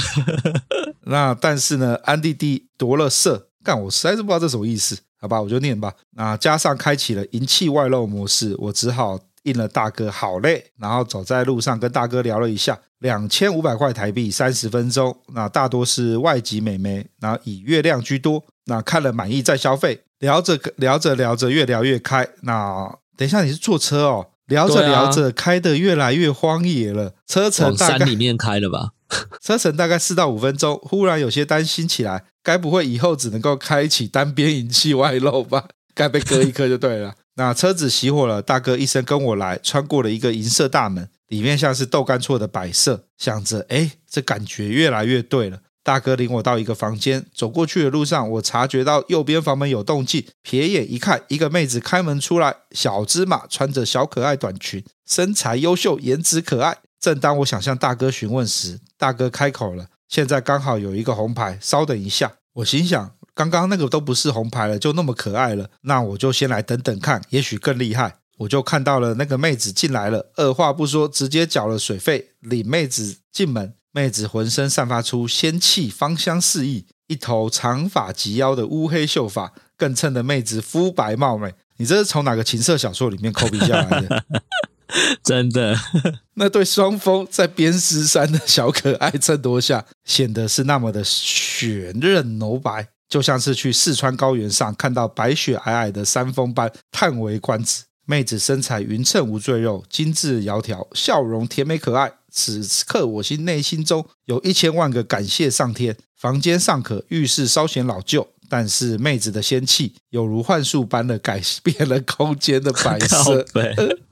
[1.06, 3.47] 那但是呢，安弟弟夺了色。
[3.67, 5.93] 但我实在是不知道这什么意思，好吧，我就念吧。
[6.12, 10.71] 那加上开启了银器外露模式，我只好应了大哥好嘞。
[10.80, 15.13] 然后走在路上跟大哥聊了一下，两千五百块台币，三十分钟。
[15.34, 18.41] 那大多是外籍美眉，然后以月亮居多。
[18.67, 22.25] 那看了满意再消费，聊着聊着聊着越聊越开。
[22.43, 24.27] 那等一下你是坐车哦？
[24.45, 28.91] 聊着聊着开得越来越荒野了，车程大概往山里面开了吧？
[29.43, 32.23] 车程大概四到五分钟，忽然有些担心起来。
[32.48, 35.68] 该不会以后只能够开启单边银器外露吧？
[35.94, 37.14] 该被割一颗就对了。
[37.36, 43.04] 那车子熄火了，大哥一声跟我来，穿过了一个银色大门，里面像是豆干错的摆设。
[43.18, 45.60] 想着，哎，这感觉越来越对了。
[45.84, 56.78] 大哥领我到一个房间，走过去的路上，我察觉到右边房门有动静，瞥眼一看，一个妹子开门出来，小芝麻，穿着小可爱短裙，身材优秀，颜值可爱。
[57.02, 59.88] 正当我想向大哥询问时，大哥开口了。
[60.08, 62.34] 现在刚好有一个红牌，稍等一下。
[62.54, 68.17] 我心想，刚刚那个都不是红牌了，就那么可爱了，那我就先来等等看，也许更厉害。
[68.39, 73.74] 我就看到了那个妹子进来了，二话不说，直接缴了水费，领妹子进门。
[73.91, 81.52] 妹子浑身散发出仙气，芳香四溢，一头长发及腰的乌黑秀发，更衬得妹子肤白貌美。
[81.78, 84.24] 你这是从哪个情色小说里面 copy 下来的？
[85.23, 85.78] 真的，
[86.36, 97.84] 那对双峰在边丝山的小可爱衬托下，显得是那么的雪润柔白，就像是去四川高原上看到白雪皑皑的山峰般叹为观止。
[98.10, 102.10] 妹子身材匀称无赘肉，精致窈窕，笑容甜美可爱。
[102.32, 105.97] 此刻我心内心中有一千万个感谢上天。
[106.15, 108.26] 房间尚可，浴室稍显老旧。
[108.50, 113.45] 但是妹子的仙气有如幻术般的改变了空间的摆设。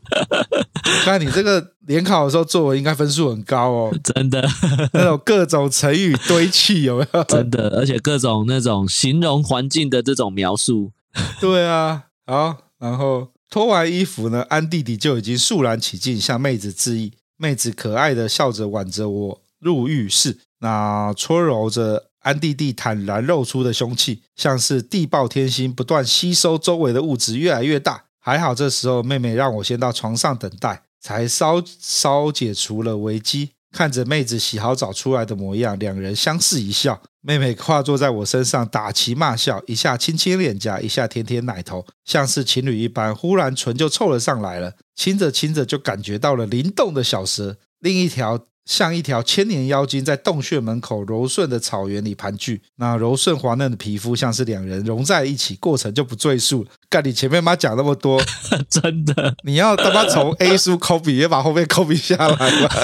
[1.03, 4.47] 看 你这个联考的时候作文应该分数很高哦，真的。
[4.93, 7.23] 那种各种成语堆砌有没有？
[7.25, 10.91] 真的，而且各种那种形容环境的这种描述。
[11.39, 17.13] 对啊，好，然后脱完衣服呢，安弟弟就已经肃然起敬，向妹子致意。
[17.37, 22.05] 妹子可爱的笑着挽着我入浴室，那搓揉着。
[22.25, 28.05] 安弟弟坦然露出的凶器，像是地爆天星，不断吸收周围的物质，越来越大。
[28.25, 33.51] 还好这时候妹妹让我先到床上等待，才稍稍解除了危机。
[33.71, 36.99] 看着妹子洗好澡出来的模样，两人相视一笑。
[37.21, 43.15] 妹妹跨坐在我身上，打情骂俏，一下亲亲脸颊，一下舔舔奶头，像是情侣一般。
[43.15, 48.47] 忽然唇就凑了上来了，亲着亲着就感觉到了灵动的小舌，另一条。
[48.65, 56.69] 像一条千年妖精在洞穴门口柔顺的草原里盘踞，那柔顺滑嫩的皮肤像是两人融在一起，过程就不赘述了。
[56.89, 58.19] 干你前面妈讲那么多，
[58.67, 62.75] 真的，你要他妈从 A 书 copy 也把后面 copy 下来吧。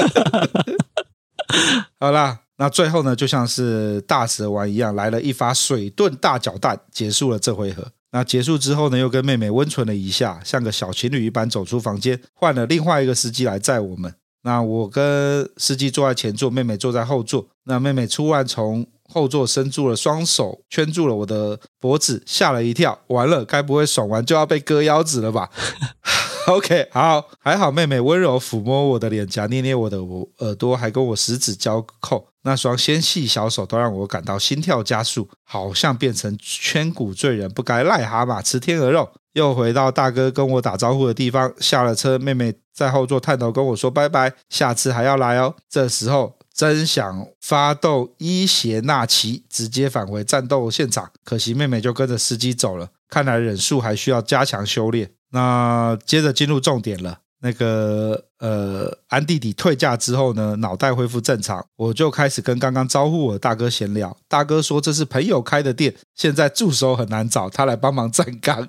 [2.00, 7.92] 好啦，那最后呢，就像是大蛇丸一样，来了一发水遁大脚蛋，结束了这回合。
[8.12, 14.14] 那结束之后呢，又跟妹妹温存了一下，像个小情侣一般走出房间，换了另外一个司机来载我们。
[14.44, 17.48] 那我跟司机坐在前座，妹妹坐在后座。
[17.66, 23.00] 那妹妹突然从后座伸出了双手，圈住了我的脖子，吓了一跳。
[23.08, 25.50] 完了，该不会爽完就要被割腰子了吧？
[26.48, 32.28] OK，好，还好妹妹温柔抚摸我的脸颊，捏捏我的耳朵，还跟我十指交扣。
[32.44, 39.08] 那双纤细小手都让我感到心跳加速，好像变成千古罪人不该癞蛤蟆吃天鹅肉。
[39.34, 45.56] 又回到大哥跟我打招呼的地方，下了车，妹妹在后座探头跟我说拜拜，下次还要来哦。
[45.70, 52.90] 这时候真想发动伊邪那岐，直接返回战斗现场，可惜妹妹就跟着司机走了。
[53.10, 55.12] 看来忍术还需要加强修炼。
[55.32, 57.20] 那接着进入重点了。
[57.44, 64.16] 那个呃，安弟弟退驾之后呢，脑袋恢复正常，我就开始跟刚刚招呼我的大哥闲聊。
[64.28, 68.68] 大哥说这是朋友开的店，现在助手很难找，他来帮忙站岗。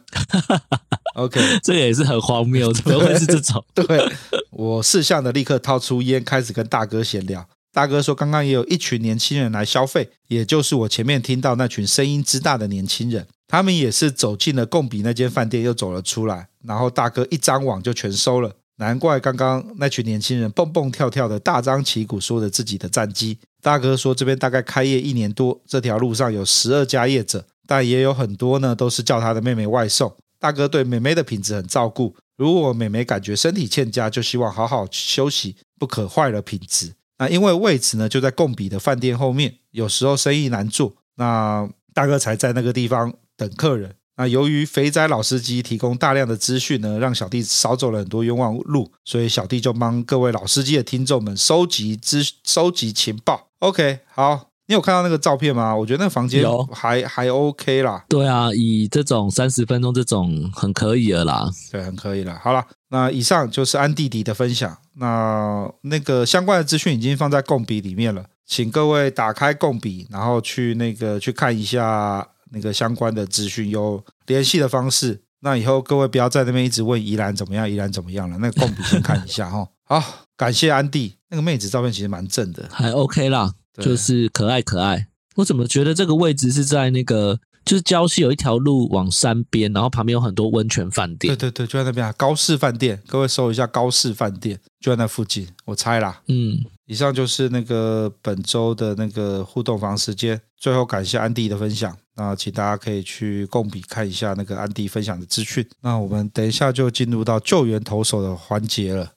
[1.17, 3.63] OK，这个也是很荒谬，怎么会是这种？
[3.75, 4.11] 对，
[4.51, 7.47] 我识相的立刻掏出烟，开始跟大哥闲聊。
[7.75, 18.55] 大哥说，刚刚也有一群年轻人来消费，也就是我前面听到那群声音之大的年轻人，他们也是走进了贡比那间饭店，又走了出来，然后大哥一张网就全收了。
[18.77, 23.39] 难怪刚刚那群年轻人蹦蹦跳跳的，大张旗鼓说着自己的战绩。
[23.61, 30.13] 大哥说这边大概开业一年多，这条路上有十二家业者，但也有很多呢，都是叫他的妹妹外送。
[30.41, 36.93] 大哥对妹妹的品质很照顾，如果妹妹感觉身体欠佳，就希望好好休息，不可坏了品质。
[37.19, 43.95] 那因为位置呢就在贡比的饭店后面，有时候生意难做，那大哥才在那个地方等客人。
[44.17, 53.49] 那由于肥仔老司机提供大量的资讯呢，让小弟少走了很多冤枉路，所以小弟就帮各位老司机的听众们收集资、收集情报。
[53.61, 55.75] OK，好，你有看到那个照片吗？
[55.75, 58.05] 我觉得那个房间还有还 OK 啦。
[58.07, 61.51] 对啊，以这种三十分钟这种很可以了啦。
[61.71, 62.39] 对，很可以了。
[62.39, 64.77] 好了，那以上就是安弟弟的分享。
[64.97, 72.29] 那那个相关的资讯已经放在共笔里面了，请各位打开共笔，然后去那个去看一下。
[72.53, 78.39] 那个相关的资讯有联系的方式，那以后各位不要在那边一直问宜兰怎么样，宜兰怎么样了。
[78.39, 79.67] 那个共笔先看一下哈。
[79.85, 85.09] 好，感谢安迪，那个妹子照片其实蛮正的，还 OK 啦，就是可爱可爱。
[85.37, 91.35] 我怎么觉得这个位置是在那个，就是礁溪有一条路往山边，然后旁边有很多温泉饭店。
[91.35, 96.23] 对对对，就在那边啊，高士饭店，各位搜一下高士饭店，就在那附近，我猜啦。
[96.29, 96.59] 嗯。
[96.87, 100.39] 以上就是那个本周的那个互动房时间。
[100.59, 105.67] 最后感谢安迪的分享，那请大家可以去共笔看一下那个安迪分享的资讯。
[105.81, 109.13] 那我们等一下就进入到救援投手的环节了。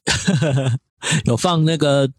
[1.26, 2.10] 有放那个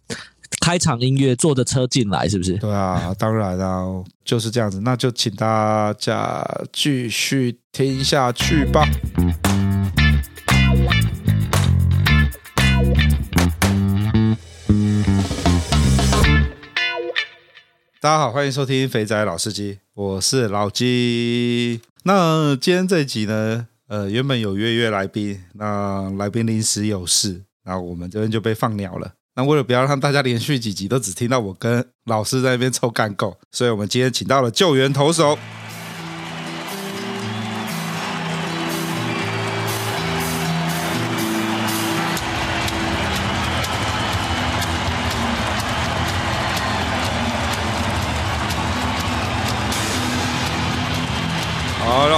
[0.61, 2.57] 开场音乐，坐着车进来是不是？
[2.59, 3.85] 对啊，当然啊，
[4.25, 4.81] 就是这样子。
[4.81, 8.87] 那就请大家继续听下去吧。
[18.07, 21.81] 大家好，欢迎收听肥仔老司机，我是老鸡。
[22.05, 29.15] 那今天这一集呢，呃，原本有约约来宾，那来宾临时有事，那我们这边就被放鸟了。
[29.35, 35.37] 那为了不要让大家连续几集都只听到我跟老师在那边凑干够，所以我们今天请到了救援投手。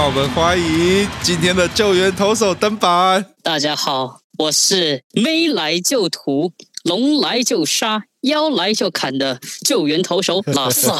[0.09, 3.23] 我们欢迎今天的救援投手登板。
[3.43, 6.51] 大家好，我是没来就屠，
[6.85, 10.91] 龙来就杀，妖来就砍的救援投手 拉塞。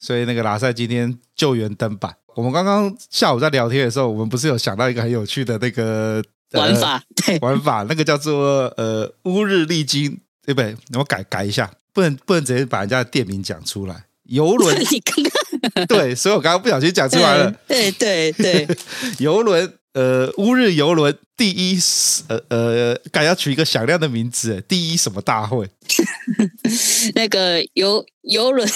[0.00, 2.16] 所以那个拉塞今天救援登板。
[2.34, 7.02] 我们刚刚下午在聊天的时候，我们不是有想到一个很有趣的那个、呃、玩法？
[7.14, 10.74] 对，玩法那个叫做呃乌日丽金，对不对？
[10.94, 14.06] 我改改一下，不能不能直接把人家的店名讲出来。
[14.22, 15.32] 游轮， 你刚刚。
[15.88, 17.52] 对，所以我刚刚不小心讲出来了。
[17.66, 18.66] 对对对，
[19.18, 21.78] 游轮，呃，乌日游轮第一，
[22.28, 25.68] 呃呃，该要取一个响亮的名字，第一什么大会？
[27.14, 28.68] 那个游游轮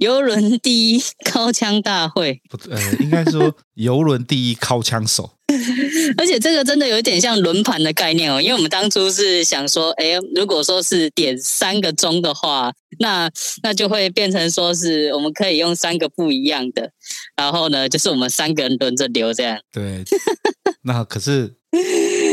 [0.00, 5.30] 游轮第一靠枪大会，不，呃，应该说游轮第一靠枪手。
[6.16, 13.30] 而且这个真的有一点像轮盘的概念哦，因为我们当初是想说，哎，如果说是点三个钟的话，那
[13.62, 16.90] 那就会变成说是我们可以用三个不一样的，
[17.36, 19.58] 然后呢，就是我们三个人轮着留这样。
[19.72, 20.04] 对，
[20.82, 21.52] 那可是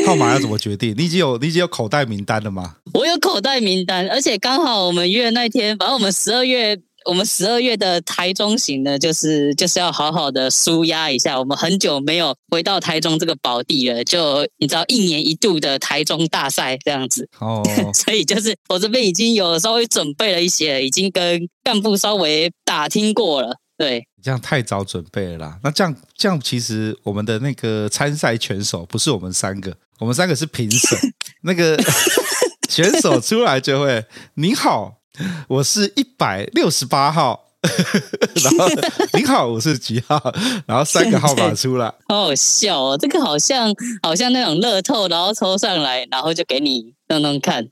[0.06, 0.94] 号码要怎么决定？
[0.98, 2.78] 你已经有你已经有口袋名单了吗？
[2.94, 6.80] 我有口袋名单，而且刚好我们约那天，反正我们十二月。
[7.08, 11.40] 我们十二月的台中行呢，就是就是要好好的舒压一下。
[11.40, 17.30] 我们很久没有回到台中这个宝地了，就你知道一年一度的台中大赛这样子。
[17.40, 17.64] 哦，
[17.96, 23.58] 所以就是我这边已经有稍微准备了一些，已经跟干部稍微打听过了。
[23.78, 25.60] 对，这样太早准备了啦。
[25.64, 31.00] 那这样这样，其实我们的那个参赛选手不是我们三个，我们三个是评审。
[31.44, 31.82] 那个
[32.68, 34.04] 选手出来就会，
[34.34, 34.96] 你好。
[35.48, 37.50] 我是一百六十八号，
[38.44, 38.68] 然后
[39.14, 40.20] 您好，我是几号，
[40.66, 47.68] 然后三个号码出来，好好笑哦，这个好像好像那种乐透，然后抽上来，然后就给你弄弄看。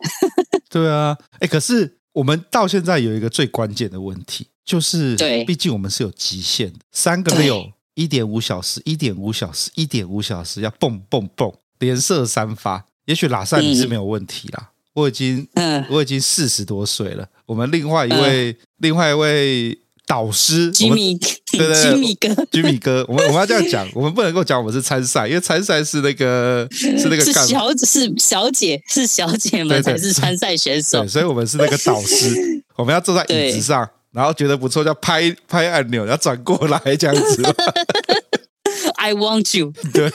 [0.70, 12.86] 对啊，哎，可是我们到现在有一个最关键的问题，就是对，毕竟我们是有极限的，三个六，一点五小时，一点五小时，一点五小时，要蹦蹦蹦，连射三发。
[13.06, 17.28] 也许拉赛你是没有问题啦，嗯、我已经，嗯，我已经四十多岁了。
[17.46, 19.78] 我们另外一位，嗯、另外一位
[20.08, 21.18] 导师，吉米，
[21.52, 31.06] 对对，吉米 哥，吉米哥，我们我们要这样讲，我们不能够讲我们是参赛，因为参赛是那个 是那个是小是小姐是小姐们才是参赛选手。
[31.06, 37.43] 所以我们是那个导师， 我们要坐在椅子上，然后觉得不错，就要拍拍按钮，要转过来这样子。
[38.96, 40.10] I want you，对。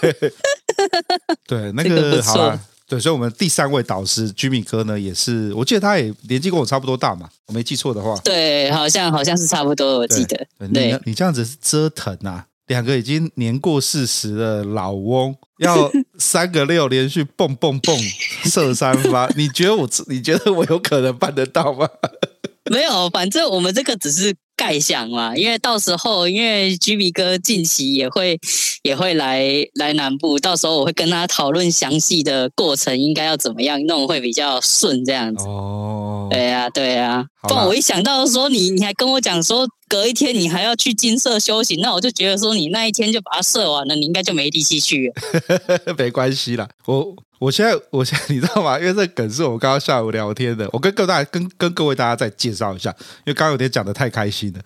[1.46, 2.58] 对，那个好了。
[2.90, 8.16] 对，所以，我们第三位导师居米哥呢，也是，我记得他也年纪跟我差不多大嘛，我没记错的话。
[8.24, 10.36] 对，好像好像是差不多，我记得。
[10.58, 15.88] 对，对你，你这样子是折腾啊，两个已经年过四十的老翁，要
[16.18, 17.96] 三个六连续蹦蹦蹦
[18.44, 21.88] 射三发，你觉得我，你觉得我有可能办得到吗？
[22.68, 24.34] 没有，反正我们这个只是。
[24.60, 28.38] 盖想嘛，因为到时候，因为 Jimmy 哥近期也会
[28.84, 29.42] 也会来
[29.72, 35.46] 来南部，到时候我会跟他讨论详细的过程，应该要怎么样弄会比较顺这样子。
[35.46, 37.48] 哦，对呀、啊，对呀、啊。
[37.48, 45.92] 不然我一想到说你你还跟我讲说隔一天你还要去金色修行，那我就觉得说你那一天就把它射完了，你应该就没力气去了。
[45.98, 47.14] 没关系啦，我。
[47.40, 48.78] 我现在，我现在， 你知道吗？
[48.78, 50.68] 因为这梗是我们刚刚下午聊天的。
[50.74, 54.60] 我跟各大，跟跟各位大家再介绍一下，因为刚刚有点讲得太开心了。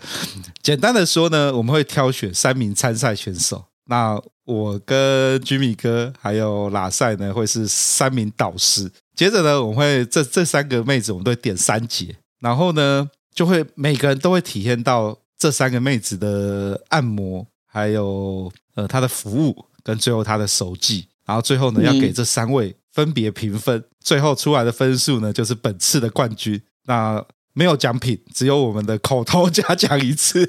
[0.61, 3.65] 简单的说呢，我们会挑选三名参赛选手。
[3.87, 8.91] 那我跟居米哥还有拉塞呢，会是三名导师。
[9.15, 21.09] 接着呢，我们会这这三个妹子，我们都会点三节，然后呢，就会每个人都会体验到这三个妹子的按摩，还有呃她的服务，跟最后她的手技。
[21.27, 26.63] 然后最后呢，要给这三位分别评分，嗯、最后出来的分数呢，就是本次的冠军。
[26.85, 27.25] 那
[27.55, 30.45] 没有奖品，只有我们的口头嘉奖一次，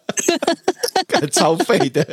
[1.32, 2.06] 超废的。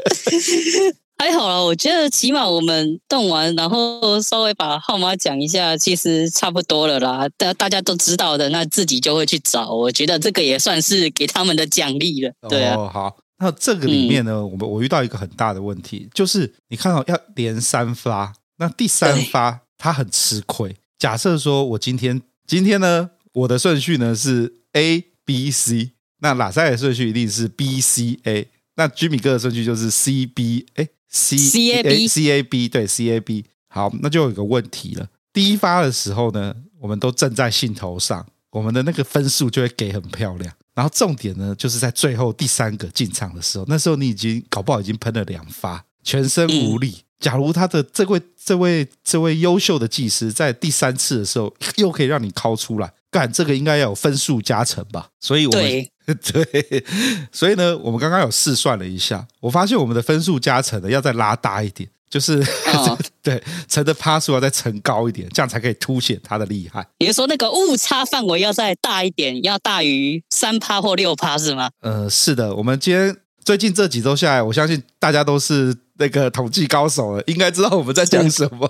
[1.18, 7.28] 还好啦，我觉得起码我们动完，然后稍微把号码讲一下，其实差不多了啦。
[7.38, 9.72] 大大家都知道的，那自己就会去找。
[9.72, 12.34] 我觉得这个也算是给他们的奖励了。
[12.49, 13.18] 对啊，哦、好。
[13.39, 20.74] 那这个里面呢，我们我遇到一个很大的问题，就是你看到要连三发，那第三发他很吃亏。
[20.97, 25.91] 假设说我今天今天呢，我的顺序呢是 A B C，
[26.22, 33.09] 那拉塞的顺序一定是 B C A，那居米哥的顺序就是 C B 哎 C C A B C A B 对 C
[33.11, 35.07] A B，好，那就有一个问题了。
[35.32, 40.53] 第一发的时候呢，我们都正在兴头上，我们的那个分数就会给很漂亮。
[40.74, 46.89] 然后重点呢，就是在最后第三个进场的时候，那时候你已经搞不好已经喷了两发，全身无力。
[46.89, 55.07] 嗯、假如他的这位、这位、这位优秀的技师在第三次的时候又可以让你尻出来，干这个应该要有分数加成吧？
[55.22, 56.86] 所以我们对， 对，
[57.32, 61.88] 所以呢，我们刚刚有试算了一下，我发现我们的分数加成呢要再拉大一点。
[62.09, 62.39] 就是、
[62.76, 66.86] 哦、 对乘的趴数要再乘高一点，这样才可以凸显它的厉害。
[66.99, 71.72] 也就是说，那个误差范围要再大一点，要大于三趴或六趴是吗？
[71.82, 72.53] 呃，是的。
[72.53, 78.70] 我们今天最近这几周下来，我相信大家都是那个统计高手了，应该知道我们在讲什么。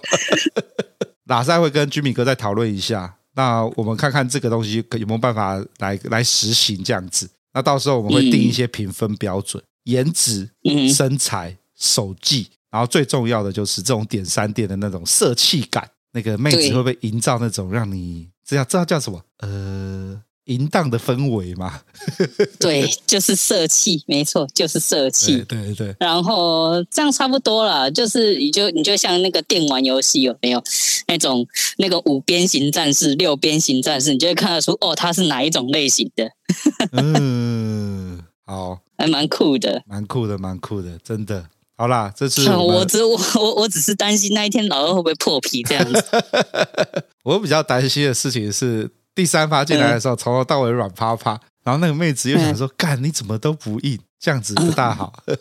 [1.25, 7.29] 拉 塞会跟居民哥再讨论一下，那我们看看这个东西有没有办法来来实行这样子。
[7.53, 10.49] 那到时候我们会定一些评分标准，颜、嗯、值、
[10.93, 12.47] 身材、手技。
[12.71, 19.23] 然后最重要的就是这种点三点的那种色气感，那个妹子会不会营造那种让你这样知道叫什么？
[19.38, 21.81] 呃，淫荡的氛围嘛？
[22.59, 25.43] 对，就是色气，没错，就是色气。
[25.47, 25.95] 对对对。
[25.99, 30.61] 然后这样差不多了，就是你就你就像那个电玩游戏有没有
[31.07, 36.29] 那种那个五边形战士、六边形战士，你就会看得出哦，他是哪一种类型的。
[36.91, 41.45] 嗯， 好，还蛮酷的，蛮酷的，蛮酷的，真的。
[41.75, 46.05] 好啦，这次我，我只我我我只是担心那一天老二会不会破皮这样子。
[47.23, 55.14] 我比较担心的事情是，第三发进来的时候，从头到尾软趴趴，然后那个妹子又想说：“干，你怎么都不硬？”这样子不大好。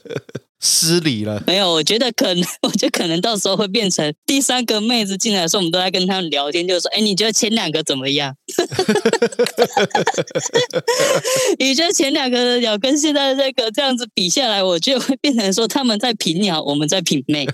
[0.64, 8.32] 失礼了，没有，我觉得可能，我觉得可能到时候会变成第三个妹子进来的时候，我们都在跟他们聊天，就是说，哎，你觉得前两个怎么样？
[11.58, 17.44] 你觉得前两个的鸟跟现在这个这样子比下来，我觉得会变成说他们在品鸟，我们在品妹，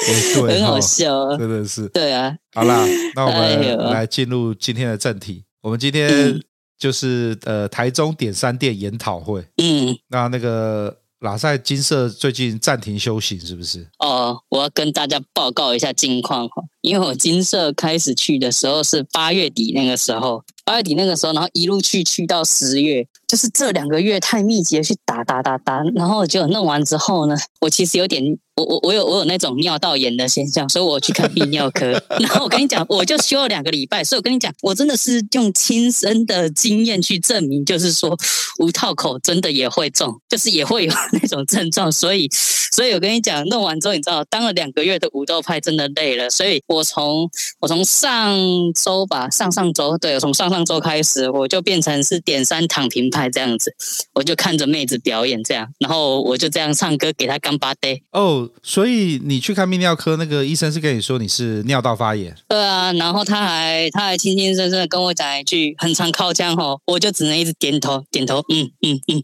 [0.48, 2.34] 很好笑，真的是，对啊。
[2.54, 6.40] 好啦，那我们来进入今天的正题，我们今天。
[6.78, 9.40] 就是呃台中点三店研讨会。
[9.62, 13.86] 嗯，那那个喇塞金色最近暂停休息，是不是？
[14.00, 28.38] 哦，我要跟大家报告一下近况哈，因为我金色开始去的时候是八月底那个时候，八月底那个时候，然后一路去去到十月，就是这两个月太密集的去打打打打，然后就弄完之后呢，我其实有点。
[28.54, 31.86] 我我我有我有那种尿道炎的现象，所以我去看泌尿科。
[32.20, 34.04] 然后我跟你讲，我就休了两个礼拜。
[34.04, 38.14] 所以我跟你讲，我真的是用亲身的经验去证明，就是说
[38.58, 41.90] 无套口真的也会中，就是也会有那种症状。
[41.90, 42.28] 所以，
[42.72, 46.28] 所以我跟你讲，弄完之后，你知道，当了两个月的武斗派真的累了。
[46.28, 48.36] 所以我从我从上
[48.74, 53.74] 周吧，上上周，对，我从上上周开始，我就变成是点三躺平派这样子，
[54.14, 58.48] 我就看着妹子表演这样，然后我就这样唱歌给她干巴爹哦。
[58.62, 62.34] 所以你去看泌尿科，那个医生是跟你说你是尿道发炎？
[62.48, 69.22] 对啊，然后他还他还轻轻声声的跟我讲一句很常靠枪吼，我就只能一直点头点头，嗯嗯嗯。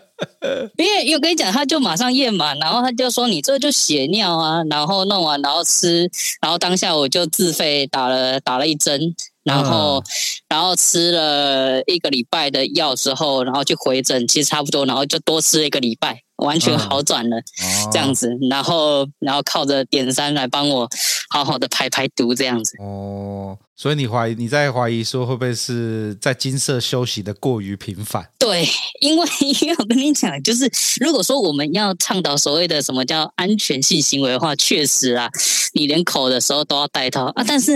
[0.76, 6.10] 因为我跟你讲，他就马上验嘛，然后他就说你这就血尿啊，然后弄完然后吃，
[6.40, 9.14] 然后当下我就自费打了打了一针。
[9.42, 10.04] 然后，嗯、
[10.50, 18.30] 然后吃了一个礼拜的药之后，然后就回诊，其实差不多，然后就多吃了一个礼拜，完全好转了，嗯、这样子。
[18.50, 20.88] 然后，然后靠着点三来帮我
[21.28, 22.76] 好好的排排毒，这样子。
[22.80, 23.56] 哦。
[23.76, 28.28] 所以你怀疑，你在怀疑说会不会是在金色休息的过于频繁？
[28.38, 28.68] 对，
[29.00, 29.26] 因为
[29.62, 30.70] 因为我跟你讲，就是
[31.00, 35.30] 如果说我们要倡导所谓的什么叫安全性行为的话，确实啊，
[35.72, 37.42] 你连口的时候都要戴套啊。
[37.48, 37.72] 但是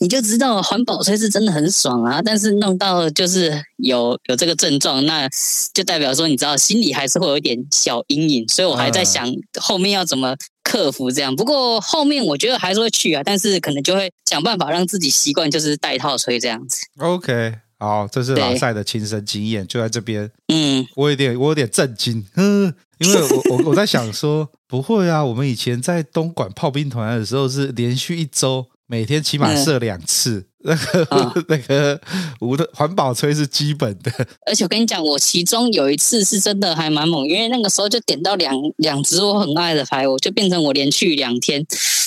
[0.00, 5.28] 你就知道环保吹是真的很爽啊，但是弄到就是有有这个症状，那
[5.72, 8.48] 就代表说你知道心里还是会有一点小阴影。
[8.48, 9.28] 所以我还在想
[9.60, 10.36] 后面要怎么。
[10.64, 16.80] 克服这样，不过后面我觉得还是会去啊，但是可能就会想办法让自己习惯，就是带套吹这样子。
[16.98, 20.28] OK，好，这是老赛的亲身经验，就在这边。
[20.48, 30.46] 嗯，我有点，我有点震惊，嗯，因为我我我在想说，不会啊，我们以前在东莞炮兵团的时候是连续一周，每天起码射两次。
[30.64, 32.00] 嗯那个、哦、 那个
[32.40, 34.10] 无的环保吹是基本的，
[34.46, 41.64] 而且我跟你讲，我其中有一次是真的还蛮猛，因为那个时候就点到两两只我很爱的牌，我就变成我连续两天，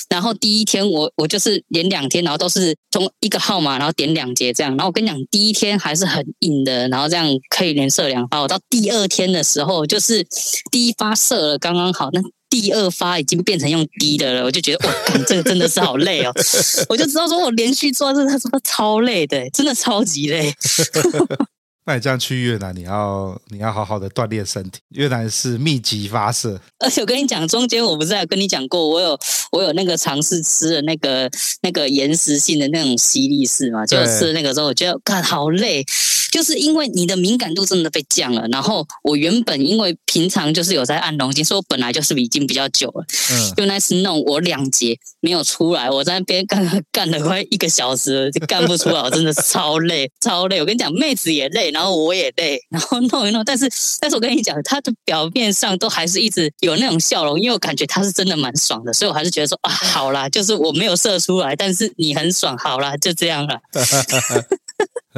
[0.08, 10.26] 然后第一天我我就是连两天，然后都是从一个号码，然后点两节这样，然后我跟你讲，第一天还是很硬的，然后这样可以连射两发，我到第二天的时候就是
[10.70, 12.20] 第一发射了刚刚好，那。
[12.50, 14.94] 第二发已经变成用低的了，我就觉得哇，
[15.26, 16.32] 这个真的是好累哦！
[16.88, 20.54] 我就知道说我连续做这个什么超累的，真的超级累。
[21.88, 24.78] 那你这样去越南，你要你要好好的锻炼身体。
[24.90, 29.18] 越南是密集发射，而且我跟你讲，中间我不是还跟你讲过，我有
[29.52, 31.30] 我有那个尝试吃了那个
[31.62, 35.82] 那个延时性的那种西力士嘛，就吃那个时候，我觉得看好累。
[36.30, 43.02] 就是因为你的敏感度真的被降了，然后我原本因为平常就是有在按龙筋，所以我本来就是已经比较久了。
[43.32, 50.60] 嗯，就那次弄我两节没有出来，我在那边干干了快一个小时，就干不出来，我真的是超累，超累。
[50.60, 53.70] 我跟你讲，妹子也累，然后我也累，然后弄一弄，但是
[54.00, 63.60] 但是我跟你讲，他的表面上都还是一直有那种笑容，因为我感觉他是真的蛮爽的，所以我还是觉得说啊，好啦，就是我没有射出来，但是你很爽，好啦，就这样了。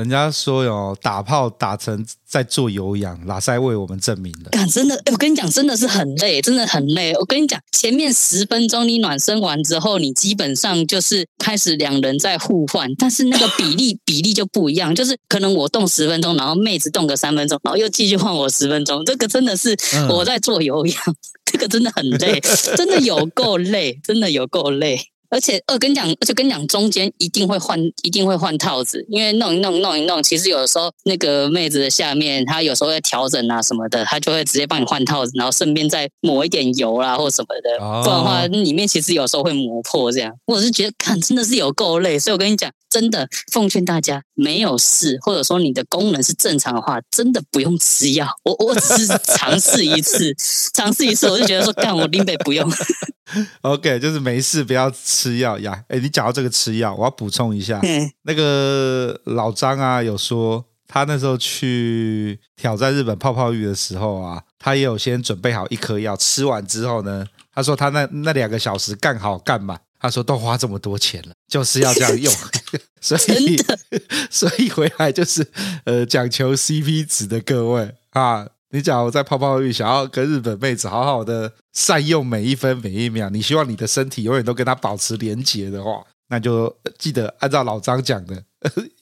[0.00, 4.66] 人家说哟，打炮打成在做有氧，喇赛为我们证明了。
[4.66, 7.12] 真的，我跟你讲，真的是很累，真的很累。
[7.16, 19.04] 我跟你讲，前面十分钟你暖身完之后，你基本上就是开始两人在互换，但是那个比例 比例就不一样，就是可能我动十分钟，然后妹子动个三分钟，然后又继续换我十分钟。
[19.04, 19.76] 这个真的是
[20.08, 22.40] 我在做有氧，嗯、 这个真的很累，
[22.74, 24.98] 真的有够累，真的有够累。
[25.30, 40.34] 而且，二跟你讲，而且跟你讲，中间一定会换，一定会换套子，因为弄一弄，弄一弄，其实有的时候那个妹子的下面，她有时候会调整啊什么的，她就会直接帮你换套子，然后顺便再抹一点油啦或什么的，不然的话，里面其实有时候会磨破这样。
[40.46, 48.26] 我是觉得，看真的是有够累，所以我跟你讲，真的奉劝大家，没有事或者说你的功能是正常的话，真的不用吃药。
[48.44, 50.34] 我我只是尝试一次，
[50.74, 52.70] 尝试一次，我就觉得说，干我林北不用。
[53.62, 55.84] OK，就是没事，不要吃药呀。
[55.88, 67.24] 哎，你讲到这个吃药，我要补充一下，嗯、那个老张啊，有说他那时候去挑战日本泡泡浴的时候啊，他也有先准备好一颗药，吃完之后呢，
[67.54, 72.34] 他说他那那两个小时干好干满，他说都花这么多钱了，就是要这样用，
[73.00, 73.62] 所以
[74.30, 75.46] 所以回来就是
[75.84, 78.48] 呃讲求 CP 值的各位啊。
[78.72, 88.40] 你假如在泡泡浴想要跟日本妹子好好的善用每一分每一秒，你希望你的身体永远都跟她保持连结的话，那就记得按照老张讲的，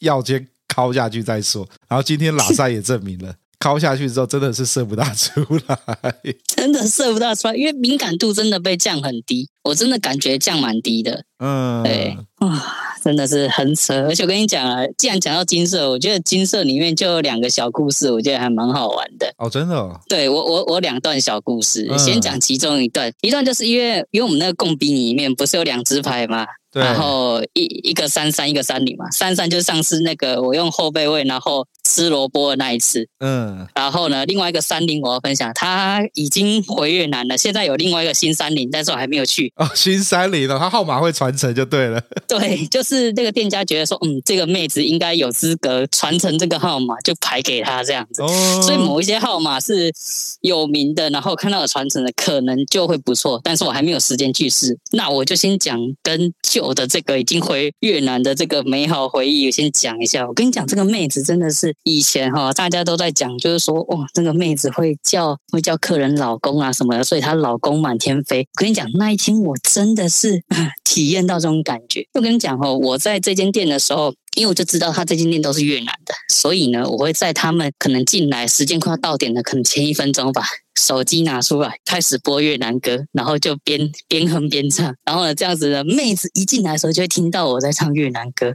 [0.00, 1.68] 要先敲下去再说。
[1.86, 3.34] 然后今天喇赛也证明了。
[3.60, 6.14] 敲下去之后，真的是射不大出来，
[6.46, 11.24] 真的射不大出来，因为敏感度真的被降很低，我真的感觉降蛮低的。
[11.38, 12.62] 嗯，对，哇，
[13.02, 13.94] 真的是很扯。
[14.06, 19.32] 而且我跟你讲啊，既然讲到金色，我觉得金色里面就有两个小故事，我觉得还蛮好玩的。
[19.38, 20.00] 哦，真的哦？
[20.08, 23.12] 对，我我我两段小故事，嗯、先讲其中一段。
[23.22, 26.46] 一段就是因为因为我们那个贡兵里面不是有两支牌吗？
[26.70, 33.08] 对然后一一个三三，一个三零嘛，三三就是上次那个我用后备位，然后吃萝卜的那一次。
[33.20, 39.50] 嗯，然后呢，另外一个三零我要分享，他已经回越南了，现在有另外一个新三零，但是我还没有去。
[39.56, 42.00] 哦，新三零了，他号码会传承就对了。
[42.26, 48.22] 对， 就是那个店家觉得说，嗯，这个妹子应该有资格传承这个号码，就排给她这样子。
[48.22, 49.92] 哦，所以某一些号码是
[50.40, 53.40] 有名的，然后看到有传承的，可能就会不错。
[53.42, 56.32] 但是我还没有时间去试，那我就先讲跟。
[56.42, 60.26] 旧的这个已经回越南的这个美好回忆，我先讲一下。
[60.26, 68.40] 我跟你讲，这个妹子真的是以前哈，大家都在讲，就是说哇，这个妹子会叫会叫客人老公啊什么的，所以她老公满天飞。
[68.40, 70.42] 我跟你讲，那一天我真的是
[70.84, 72.06] 体验 到这种感觉。
[72.14, 74.14] 我跟你讲哦，我在这间店的时候。
[74.36, 80.44] 因为我就知道他这间店都是越南的，所以呢，我会在他们可能进来时间快要到点的，可能前一分钟把
[80.80, 88.54] 手机拿出来开始播越南歌，然后就边边哼边唱，然后呢，这样子的妹子一进来的时候就会听到我在唱越南歌，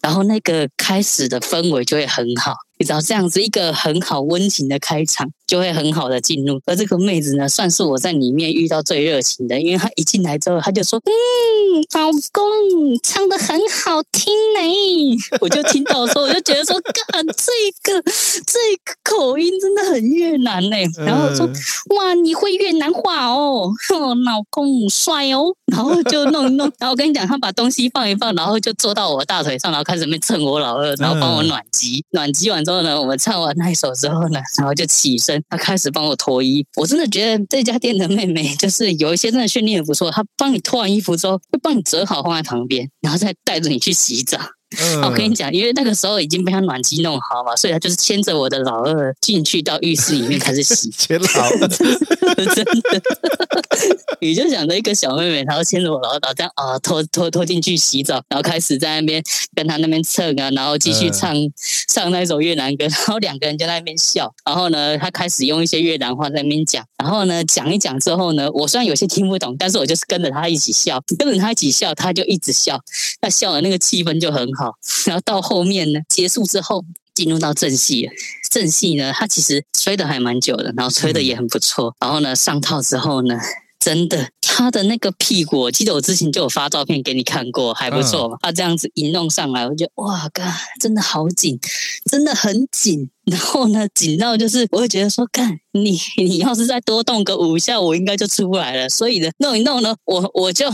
[0.00, 2.54] 然后那个开始的氛围就会很好。
[2.78, 6.60] 你知道这样子一个很好温情的开场，就会很好的进入。
[6.66, 11.12] 而这个妹子呢，算是我在里面遇到最热情的，因为她一进来之后，她就说：“嗯，
[11.94, 12.42] 老公
[13.02, 15.16] 唱的很好听呢。
[15.40, 16.80] ”我就听到说，我就觉得说，
[17.12, 18.02] 干这个
[18.46, 20.76] 这个口音真的很越南呢。
[21.04, 21.46] 然后我说
[21.96, 23.70] ：“哇，你会越南话哦，
[24.24, 36.66] 老公帅哦。”然后就弄一弄，然后我跟你讲，他把东西放一放，然后就坐到我大腿上，然后开始在蹭我老二，然后帮我暖机，暖机完之后呢，我们唱完那一首之后呢，然后就起身，他开始帮我脱衣。
[36.76, 44.38] 我真的觉得这家店的妹妹就是有一些真的训练的不错，她帮你脱完衣服之后，会帮你折好放在旁边，然后再带着你去洗澡。
[44.80, 50.90] 嗯、 我跟你讲，因为那个时候已经被他暖机弄好嘛，所以他就是牵着我的老二进去到浴室里面开始洗。
[50.96, 53.02] 牵老二， 真的，
[54.20, 59.22] 你就想着一个小妹妹，然后牵着我老二，然后这样啊拖拖拖进去洗澡，然后开始在那边
[59.54, 61.52] 跟他那边蹭啊，然后继续唱、嗯、
[61.88, 64.32] 唱那首越南歌，然后两个人就在那边笑。
[64.44, 66.84] 然后呢，他开始用一些越南话在那边讲。
[66.96, 72.80] 然后呢，讲一讲之后呢，我虽然有些听不懂，但是我就是跟着他一起笑，跟着他一起笑，他就一直笑，
[73.20, 74.63] 他笑的那个气氛就很好。
[75.06, 76.84] 然后到后面呢，结束之后
[77.14, 78.12] 进入到正戏了。
[78.50, 81.94] 正戏呢，他其实吹的还蛮久的，然后吹的也很不错。
[82.00, 83.36] 然后呢，上套之后呢，
[83.80, 88.36] 真的他的那个屁股，我记得我之前就有发照片给你看过，还不错嘛。
[88.40, 91.58] 他这样子一弄上来，我就觉得哇，干，真的好紧，
[92.08, 93.10] 真的很紧。
[93.24, 98.88] 然后呢，紧到就是我会觉得说，干，你你要是再多动个五下，我应该就出不来了。
[98.88, 100.70] 所以呢，弄一弄呢，我我就。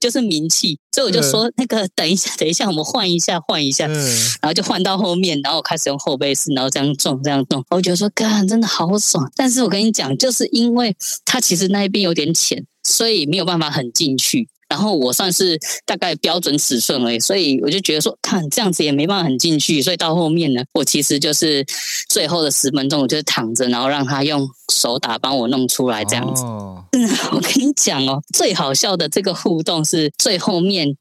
[0.00, 3.94] 就是名气，所以我就说那个等一下，等一下，我们换一下，换一下，嗯、
[4.40, 9.30] 然后就换到后面，然后我开始用后背式，然后这样撞，这样撞，我觉得说，干，真的好爽。
[9.36, 14.48] 但是我跟你讲，就是因为它其实那一边有点浅，所以没有办法很进去。
[14.72, 21.62] 然后我算是大概标准尺寸而已，所以我就觉得说，看这样子也没办法很进去，所以到后面呢，我其实就是
[22.08, 26.42] 最后的十分钟，我就是躺着，然后让他用手打帮我弄出来这样子。
[26.44, 30.96] 哦、嗯，我跟你讲哦，最好笑的这个互动是最后面，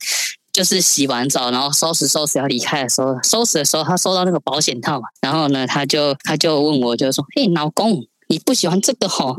[0.51, 8.03] 就是洗完澡，然后收拾收拾要离开的时候，收拾的时候他收到那个保险套嘛，然后呢，他就他就问我，就说，嘿，老公。
[8.27, 9.35] 你不喜欢这个吼，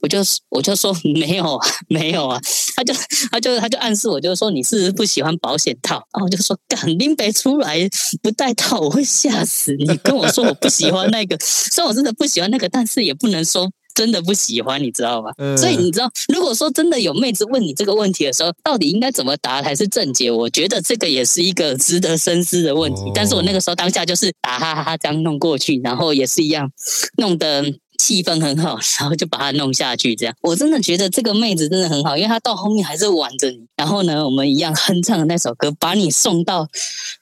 [0.00, 0.18] 我就
[0.48, 2.40] 我就说没有啊，没有啊，
[2.80, 2.94] 他就
[3.30, 7.76] 他就他就暗示我，就是说你是不是不喜欢保险套，然后我就说干拎北出来
[8.22, 9.84] 不带套，我会吓死你。
[9.98, 15.30] 跟我说我不喜欢那个， 虽然我真的不喜欢那个，但是也不能说真的不喜欢，你知道吧？
[15.36, 20.30] 嗯、所以你知道，如果说真的有妹子问你这个问题的时候，到底应该怎么答才是正解？
[20.30, 23.02] 我觉得这个也是一个值得深思的问题。
[23.02, 26.70] 哦、但是我那个时候当下就是打哈哈哈这样弄过去，然后也是一样
[27.18, 27.62] 弄得。
[28.00, 30.16] 气氛很好，然后就把它弄下去。
[30.16, 33.58] 这样，我真的觉得这个妹子真的很好，因为她到后面还是挽着你。
[33.76, 36.66] 然后呢，我们一样哼唱的那首歌，把你送到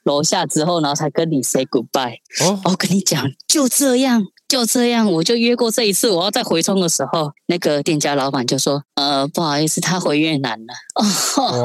[0.05, 2.19] 楼下之后，然后才跟你 say goodbye。
[2.45, 6.11] 哦，我跟你讲，就这样，就这样，我就约过这一次。
[6.11, 10.75] 我要再回冲的时候，那个店家老板就说：“呃，不好意思，他回越南了。
[10.95, 11.63] ”哦，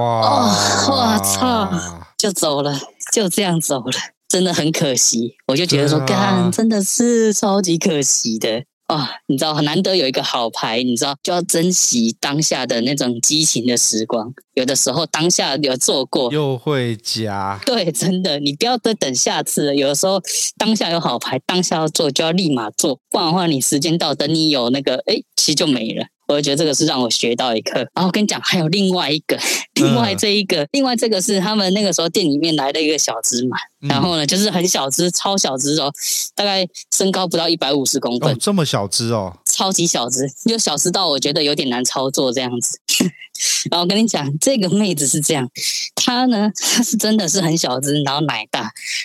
[0.89, 1.69] 哇，我操，
[2.17, 2.79] 就走了，
[3.13, 3.91] 就这样走了，
[4.27, 5.35] 真的很可惜。
[5.47, 8.63] 我就觉得说，干，真的是超级可惜的。
[8.95, 14.33] 啊，你知道很难得有一个好牌，你知道就要珍惜当下的那种激情的时光。
[14.53, 17.59] 有的时候当下有做过，又会加。
[17.65, 19.75] 对，真的，你不要再等下次了。
[19.75, 20.21] 有的时候
[20.57, 26.05] 当下有好牌，当下要做就要立马做，不然的话你时间到，等你有那个，哎，其实就没了。
[26.27, 27.79] 我觉得这个是让我学到一课。
[27.93, 29.37] 然后我跟你讲，还有另外一个，
[29.75, 33.57] 另外这一个，嗯、另外这个是他们那个时候店里面来的一个小芝麻。
[33.81, 35.91] 然后呢，就是很小只，超小只哦，
[36.35, 36.65] 大概
[36.95, 38.33] 身高不到一百五十公分。
[38.33, 42.79] 哦，这么小只哦，超级小只，就小只到我觉得有点难操作这样子。
[43.69, 45.49] 然后我跟你讲，这个妹子是这样，
[45.95, 48.61] 她呢，她是真的是很小只，然后奶大，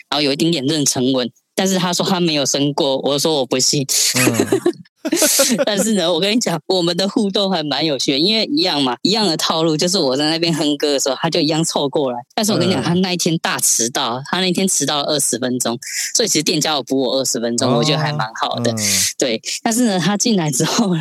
[0.08, 3.84] 然后有一点点妊娠纹，但是她说她没有生过，我说我不信。
[4.14, 4.60] 嗯
[5.64, 12.18] 但是呢，我跟你讲，我们的互动还蛮有趣的，因为一样嘛，一样的套路，就是我在那边哼歌的时候，他就一样凑过来。
[12.34, 15.78] 但是我跟你讲，他那一天大迟到，他那天迟到了二十分钟，
[16.14, 18.72] 所以其实店家有补我二十分钟，哦、我觉得还蛮好的。
[18.72, 18.78] 嗯、
[19.16, 21.00] 对，但是呢，他进来之后呢。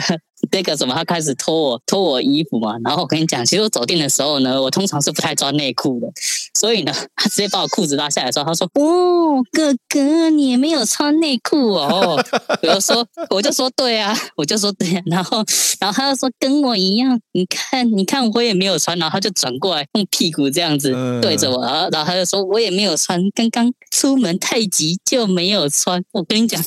[0.51, 6.07] 那个什么，他开始脱我脱我衣服嘛，然后我跟你讲，其实我走店的时候呢，我通常是不太穿内裤的，
[6.53, 12.23] 所以呢，他 直接把我裤子拉下来的时候，他说：“哦，哥哥，你也没有穿内裤哦。”
[12.61, 15.43] 我就说，我就说对啊，我就说对啊，然后
[15.79, 26.03] 然后他就说跟我一样，你看你看我也没有穿，然后他就转过来用屁股这样子对着我，然后然后他就说我也没有穿，刚刚出门太急就没有穿。
[26.11, 26.61] 我跟你讲。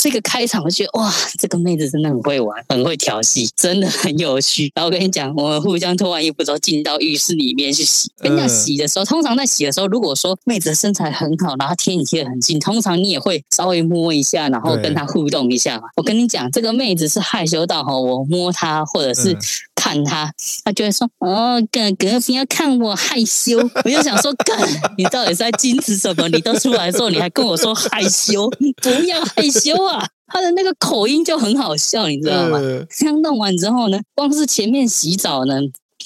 [0.00, 4.72] 这个开场，我觉得哇，这个妹子真的很会玩，很会调戏，真的很有趣。
[4.74, 8.10] 然后我跟你讲，我们互相脱完衣服之后，进到浴室里面去洗。
[8.18, 15.82] 跟你讲洗的时候，通常在洗的时候，如果说妹子的身材很好，然后贴你贴的很近，通常你也会稍微摸一下，然后跟她互动一下嘛。
[15.96, 19.36] 我跟你讲，这个妹子是害羞到哈，我摸她或者是。
[19.82, 20.30] 看她，
[20.62, 24.52] 她就会说：“哦，哥哥，不要看我害羞。”我就想说：“哥，
[24.98, 26.28] 你到底是在矜持什么？
[26.28, 28.46] 你都出来之后，你还跟我说害羞？
[28.82, 29.89] 不要害羞啊！”
[30.30, 32.58] 他的那个口音就很好笑，你知道吗？
[32.88, 35.54] 这样弄完之后呢，光是前面洗澡呢。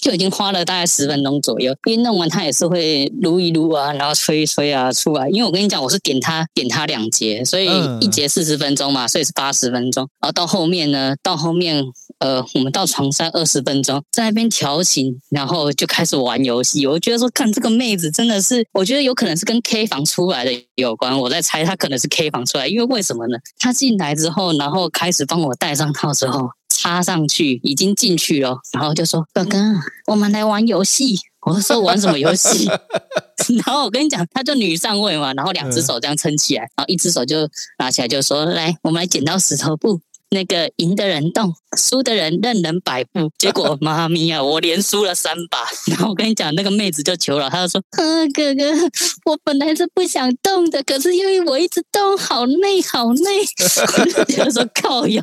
[0.01, 5.29] 就已经花了大概十分钟左右，因为弄完他也是会撸一撸啊，然后吹一吹啊出来。
[5.31, 7.69] 因为我跟你讲，我是点他点他两节，所以
[8.01, 10.09] 一节四十分钟嘛，所以是八十分钟。
[10.21, 11.85] 然后到后面呢，到后面
[12.19, 16.87] 呃，我们到床上二十分钟，在那边调情，然后就开始玩游戏。
[16.87, 21.19] 我觉得说，看这个妹子真的是，我觉得有可能是跟 K 房出来的有关。
[21.19, 23.39] 我在猜她可能是 K 房出来，因为为什么呢？
[23.59, 26.51] 她进来之后，然后开始帮我戴上套之后。
[26.75, 29.59] 插上去，已经进去了，然后就说：“哥哥，
[30.09, 31.17] 我们来玩游戏。”
[31.47, 32.67] 我说：“玩什么游戏？”
[33.65, 37.49] 然后我跟你讲，他就女上位嘛，然后两只手这样撑起来，然后一只手就
[37.79, 40.01] 拿起来，就说：“来，我们来剪刀石头布。”
[40.35, 43.31] 那个赢的人动，输的人任人摆布。
[43.39, 45.61] 结果 妈咪呀，我连输了三把。
[45.87, 48.63] 然后我跟你讲，那个妹子就求饶，她就说：“啊，哥哥，
[49.25, 53.45] 我本来是不想动的，可是因为我一直动，好累，好累。
[54.41, 55.23] ”我就说靠腰，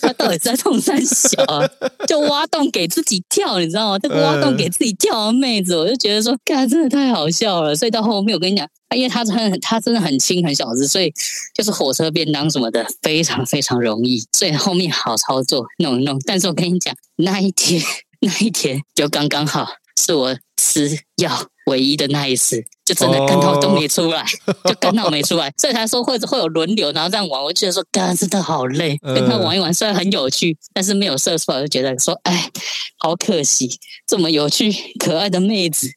[0.00, 1.68] 她到底在痛三小啊？
[2.06, 3.98] 就挖洞给自己跳，你知道吗？
[3.98, 7.74] 这个挖洞给自己跳的妹子，我就觉得说，干，真的太好笑了。
[7.74, 8.66] 所以到后面，我跟你讲。
[8.94, 11.12] 因为他很，他真的很轻很小只，所以
[11.54, 16.18] 就是火车便当什么的非常非常容易，所以后面好操作弄一弄。
[16.26, 17.82] 但是我跟你讲，那一天
[18.20, 19.66] 那一天就刚刚好
[20.00, 22.64] 是我吃药唯一的那一次。
[22.84, 24.56] 就真的干到都没出来，oh.
[24.66, 27.40] 就干到没出来，所以他说会会有轮流，然后这样玩。
[27.40, 32.50] 我觉得说，干真的好累，跟他玩一玩虽然很有趣，但是没有射出来，我就觉得说，哎，
[32.98, 33.70] 好可惜，
[34.04, 35.88] 这么有趣可爱的妹子，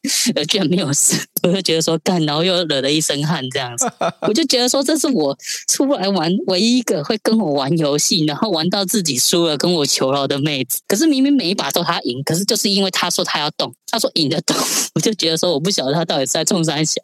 [0.47, 3.91] 居然没有射，我就觉得说干，然后又惹了一身汗这样子。
[4.21, 5.35] 我就觉得说，这是我
[5.73, 10.79] 出来玩唯一一个会跟我玩游戏，然后玩到自己输了跟我求饶的妹子。
[10.87, 14.55] 可是明明每一把都他赢，可是就是因为他说他要动，他说赢得动，
[14.93, 16.83] 我 就觉得说，我不晓得他到底是在冲山。
[16.83, 16.99] 小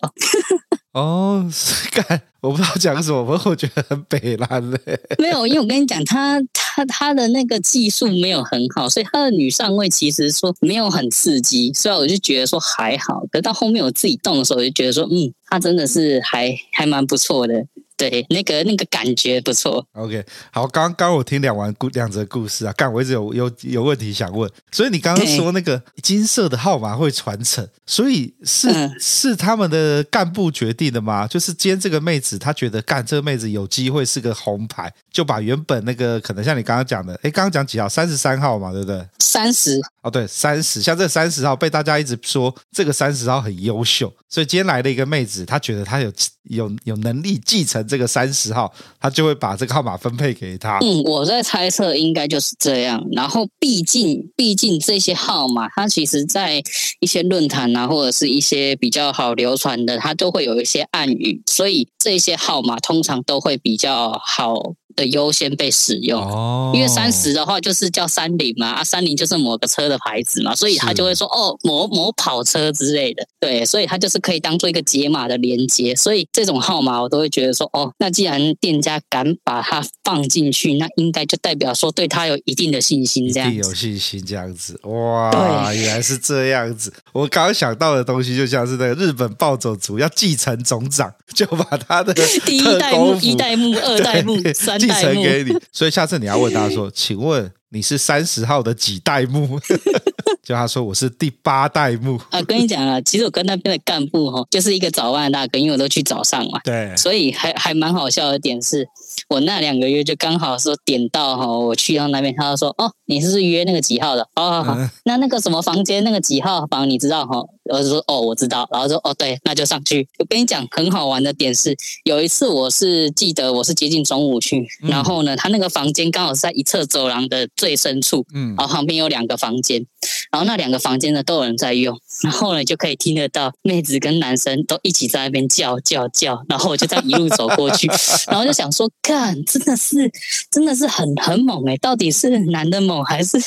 [0.94, 4.80] 哦，是干，我不知道讲什么，不过我觉得很北蓝嘞。
[5.20, 13.24] 没有，因为我跟你讲，他他他的那个技术没有很好，所以他的女上位其实说没有很刺激，所以我就觉得说还好。
[13.32, 17.54] 可到后面我自己动的时候，我就觉得说，嗯，他真的是还还蛮不错的。
[18.02, 19.86] 对，那个那个感觉不错。
[19.92, 24.50] OK，好，刚刚我听两完故两则故事啊，干，我一直有有有问题想问。
[24.72, 31.28] 所以你刚刚说那个金色的号码会传承，所以是、嗯、是他们的干部决定的吗？
[31.28, 37.88] 就是今天这个妹子她觉得干这个妹子有机会是个红牌，就把原本那个可能像你刚刚讲的，哎，刚刚讲几号？
[37.88, 39.06] 三十三号嘛，对不对？
[39.20, 39.80] 三十。
[40.02, 40.82] 哦，对，三十。
[40.82, 46.12] 像这三十号被大家一直说这个三十号很优秀，所以今天来了一个妹子，她觉得她有
[46.46, 47.88] 有有能力继承。
[47.92, 48.72] 这个三十号，
[49.02, 50.80] 他就会把这个号码分配给他。
[50.80, 53.04] 嗯，我在猜测应该就是这样。
[53.12, 56.64] 然后，毕竟，毕竟这些号码，它其实在
[57.02, 64.74] 一些论坛啊，或者是一些比较好流传的，它都会有一些暗语，所以这些号码通常都会比较好。
[64.94, 92.14] 的优先被使用，哦、因为三十的话就是叫三菱嘛，啊，三菱就是某个车的牌子嘛，所以他就会说哦，某某跑车之类的，对，所以他就是可以当做一个解码的连接，所以这种号码我都会觉得说哦，那既然店家敢把它放进去，那应该就代表说对他有一定的信心，这样子，有信心这样子，哇，对原来是这样子，我刚刚想到的东西就像是那个日本暴走族要继承总长，就把他的
[92.46, 94.82] 第一代目、一代目、二代目、三。
[94.92, 99.60] 代目给你，所以下次你要问他说：“请问你是三十号的几代目？”
[100.44, 108.88] 就他说：“我是第八代目。”啊，跟你讲啊，其实我跟那边的干部哈，就是一个早万大哥，因为我都去早上嘛，对，所以还还蛮好笑的点是，
[109.30, 114.24] 我那两个月就刚好说点到哈，我去到那边，他就说：“哦，你是不是约那个几号的？
[114.36, 117.40] 哦，好好，那那个什么房间那个几号房你知道哈？”
[117.70, 120.08] 我就说哦，我知道，然后说哦，对，那就上去。
[120.18, 129.86] 我跟你讲，很好玩的点是，有一次我是记得我是接近中午去，嗯、然后呢，他那个房间刚好是在一侧走廊的最深处，嗯，然后旁边有两个房间，
[130.32, 137.88] 然后那两个房间呢都有人在用，然后呢就可以听得到妹子跟男生都一起在那边叫叫叫，然后我就这样一路走过去，
[138.32, 140.12] 然后就想说，看，真的是
[140.50, 143.38] 真的是很很猛哎，到底是男的猛还是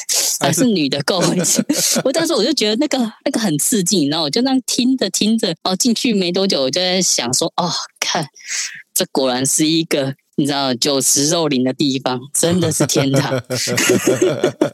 [0.41, 1.23] 还是女的够？
[2.05, 4.05] 我当时我就觉得那个那个很刺激。
[4.05, 8.27] 然后我就那样听着听着，哦，进去没多久，我就在想说，哦，看，
[8.93, 13.41] 这果然是一个你知道酒池肉林的地方，真的是天堂。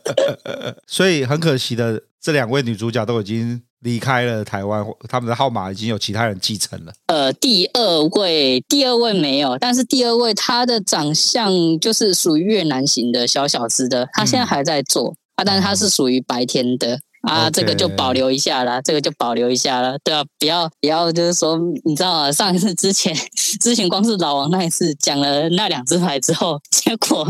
[0.87, 6.93] 所以很可惜的，这两位女主角都已经离开了台湾，他们的号码已经有其他人继承了。
[7.07, 17.01] 呃，第二位，第二位没有，但是第二位她的长相就是属于越南型的小小只的，她现在还在做，嗯、啊，但是她是属于白天的。
[17.23, 22.33] 啊，这个就保留一下啦，这个就保留一下了，对啊，不要不要，就是说，你知道吗？
[22.33, 23.15] 上一次之前
[23.61, 27.27] 之前光是老王那一次讲了那两只牌之后，结果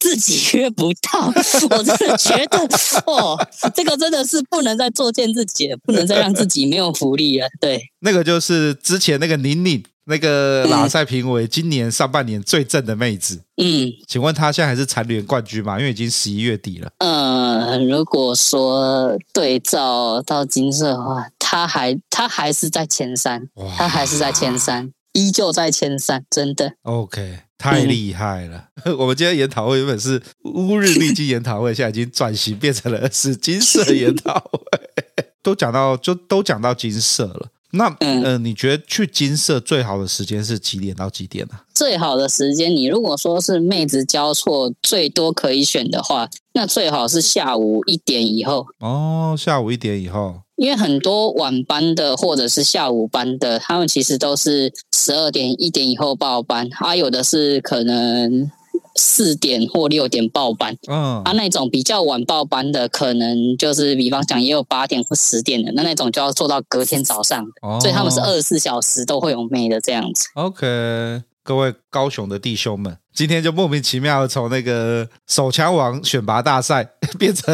[0.00, 1.26] 自己约不到，
[1.76, 2.58] 我真的觉得
[3.06, 3.38] 哦，
[3.74, 7.46] 这个真的是不能再作践自己了，不能再让自己没有福利了。
[7.60, 9.82] 对，那个就是之前那个宁宁。
[10.08, 15.78] 那个拉塞评为今年上半年最正的妹子，嗯，请问她现在还是蝉联冠军吗？
[15.78, 16.90] 因为已经十一月底了。
[16.98, 26.74] 呃，如果说对照到金色的话，她还她还是在前三，她还是在前三，依旧在前三，真的。
[26.82, 28.68] OK，太厉害了。
[28.84, 34.60] 嗯、 我们今天研讨会原本是乌日丽晶研讨会，现在已经转型变成了是金色研讨会，
[35.42, 37.48] 都讲到就都讲到金色了。
[37.76, 41.64] 那嗯、呃，你觉得去金色最好的时间是几点到几点呢、啊？
[41.74, 48.66] 最好的时间，你如果说是妹子交错最多可以选的话，那最好是下午一点以后。
[48.80, 58.50] 哦，下午一点以后，因为很多晚班的或者是下午班的，他们其实都是十二点一点以后报班，还、啊、有的是可能。
[58.96, 70.26] 四点或六点报班，嗯，啊，那种比较晚报班的，可能就是比方讲也有八点或十点的，那那种就要做到隔天早上，哦，所以他们是二十四小时都会有妹的这样子。
[70.34, 72.96] OK，各位高雄的弟兄们。
[73.14, 76.86] 今天就莫名其妙的从那个手枪王选拔大赛
[77.18, 77.48] 变成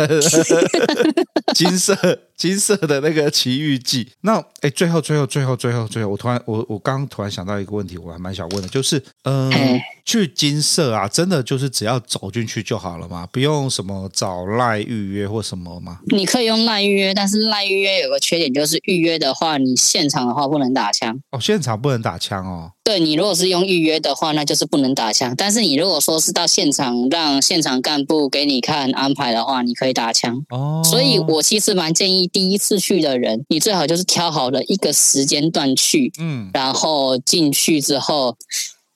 [1.55, 1.95] 金色
[2.37, 4.11] 金色的那个奇遇记。
[4.23, 13.27] 那哎，最后最后最后最后最后，我突然我我刚刚突然想到一个问题，我还蛮想问的，就是嗯，呃、去金色啊，真的就是只要走进去就好了吗？
[13.33, 15.99] 不用什么找赖预约或什么吗？
[16.07, 22.71] 你可以用赖预约，但是赖预约有个缺点，就是预约的话，你现场的话不能打枪哦，现场不能打枪哦。
[22.85, 30.83] 对，你如果是用预约的话，那就是不能打枪，但是你如果说是到现场让现场干部给你看安排的话，你可以打枪哦。
[30.85, 38.37] 所以我其实蛮建议第一次去的人，你最好就是挑好了一个时间段去，嗯，然后进去之后，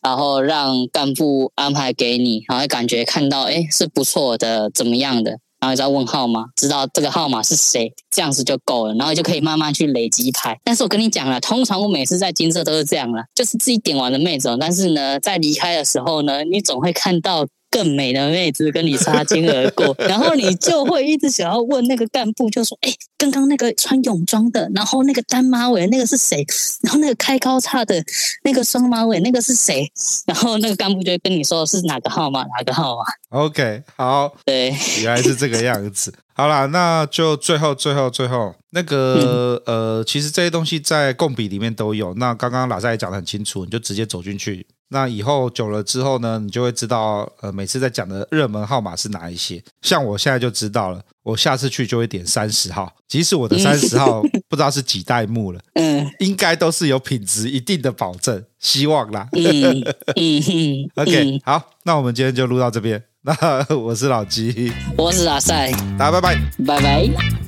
[0.00, 5.38] 然后让干部安排给你，然后感觉看到哎是不错的，怎么样的。
[5.58, 10.60] 然后再问号码，知道这个号码是谁，这样子就够了，然后就可以慢慢去累积牌。
[10.62, 17.46] 但是我跟你讲了，通常我每次在金色都是这样了，就是自己点完的妹子，但是呢，在离开的时候呢，你总会看到。
[17.70, 26.44] 更美的妹子跟你擦肩而过， 然后你就会一直想要问那个干部，就说：“哎，刚刚那个穿泳装的，然后那个单马尾那个是谁？
[26.82, 28.02] 然后那个开高叉的
[28.44, 29.90] 那个双马尾那个是谁？”
[30.26, 33.02] 然后那个干部就会跟你说是哪个号码，哪个号码。
[33.30, 36.14] OK，好，对，原来是这个样子。
[36.34, 42.12] 好啦，那就最后、最后、最后那个、嗯、呃，其实这些东西在共笔里面都有。
[42.14, 44.66] 那刚刚老师也讲的很清楚，你就直接走进去。
[44.88, 49.62] 那以后久了之后呢，你就会知道，呃，每次在讲的热门号码是哪一些。
[49.82, 59.28] 像我现在就知道了，我下次去就会点三十号，即使我的三十号 不知道是几代目了，嗯，应该都是有品质一定的保证，希望啦。
[59.32, 59.82] 嗯
[60.14, 63.02] 嗯 OK，好，那我们今天就录到这边。
[63.22, 63.34] 那
[63.76, 67.45] 我是老鸡，我是阿赛，大家拜拜，拜拜。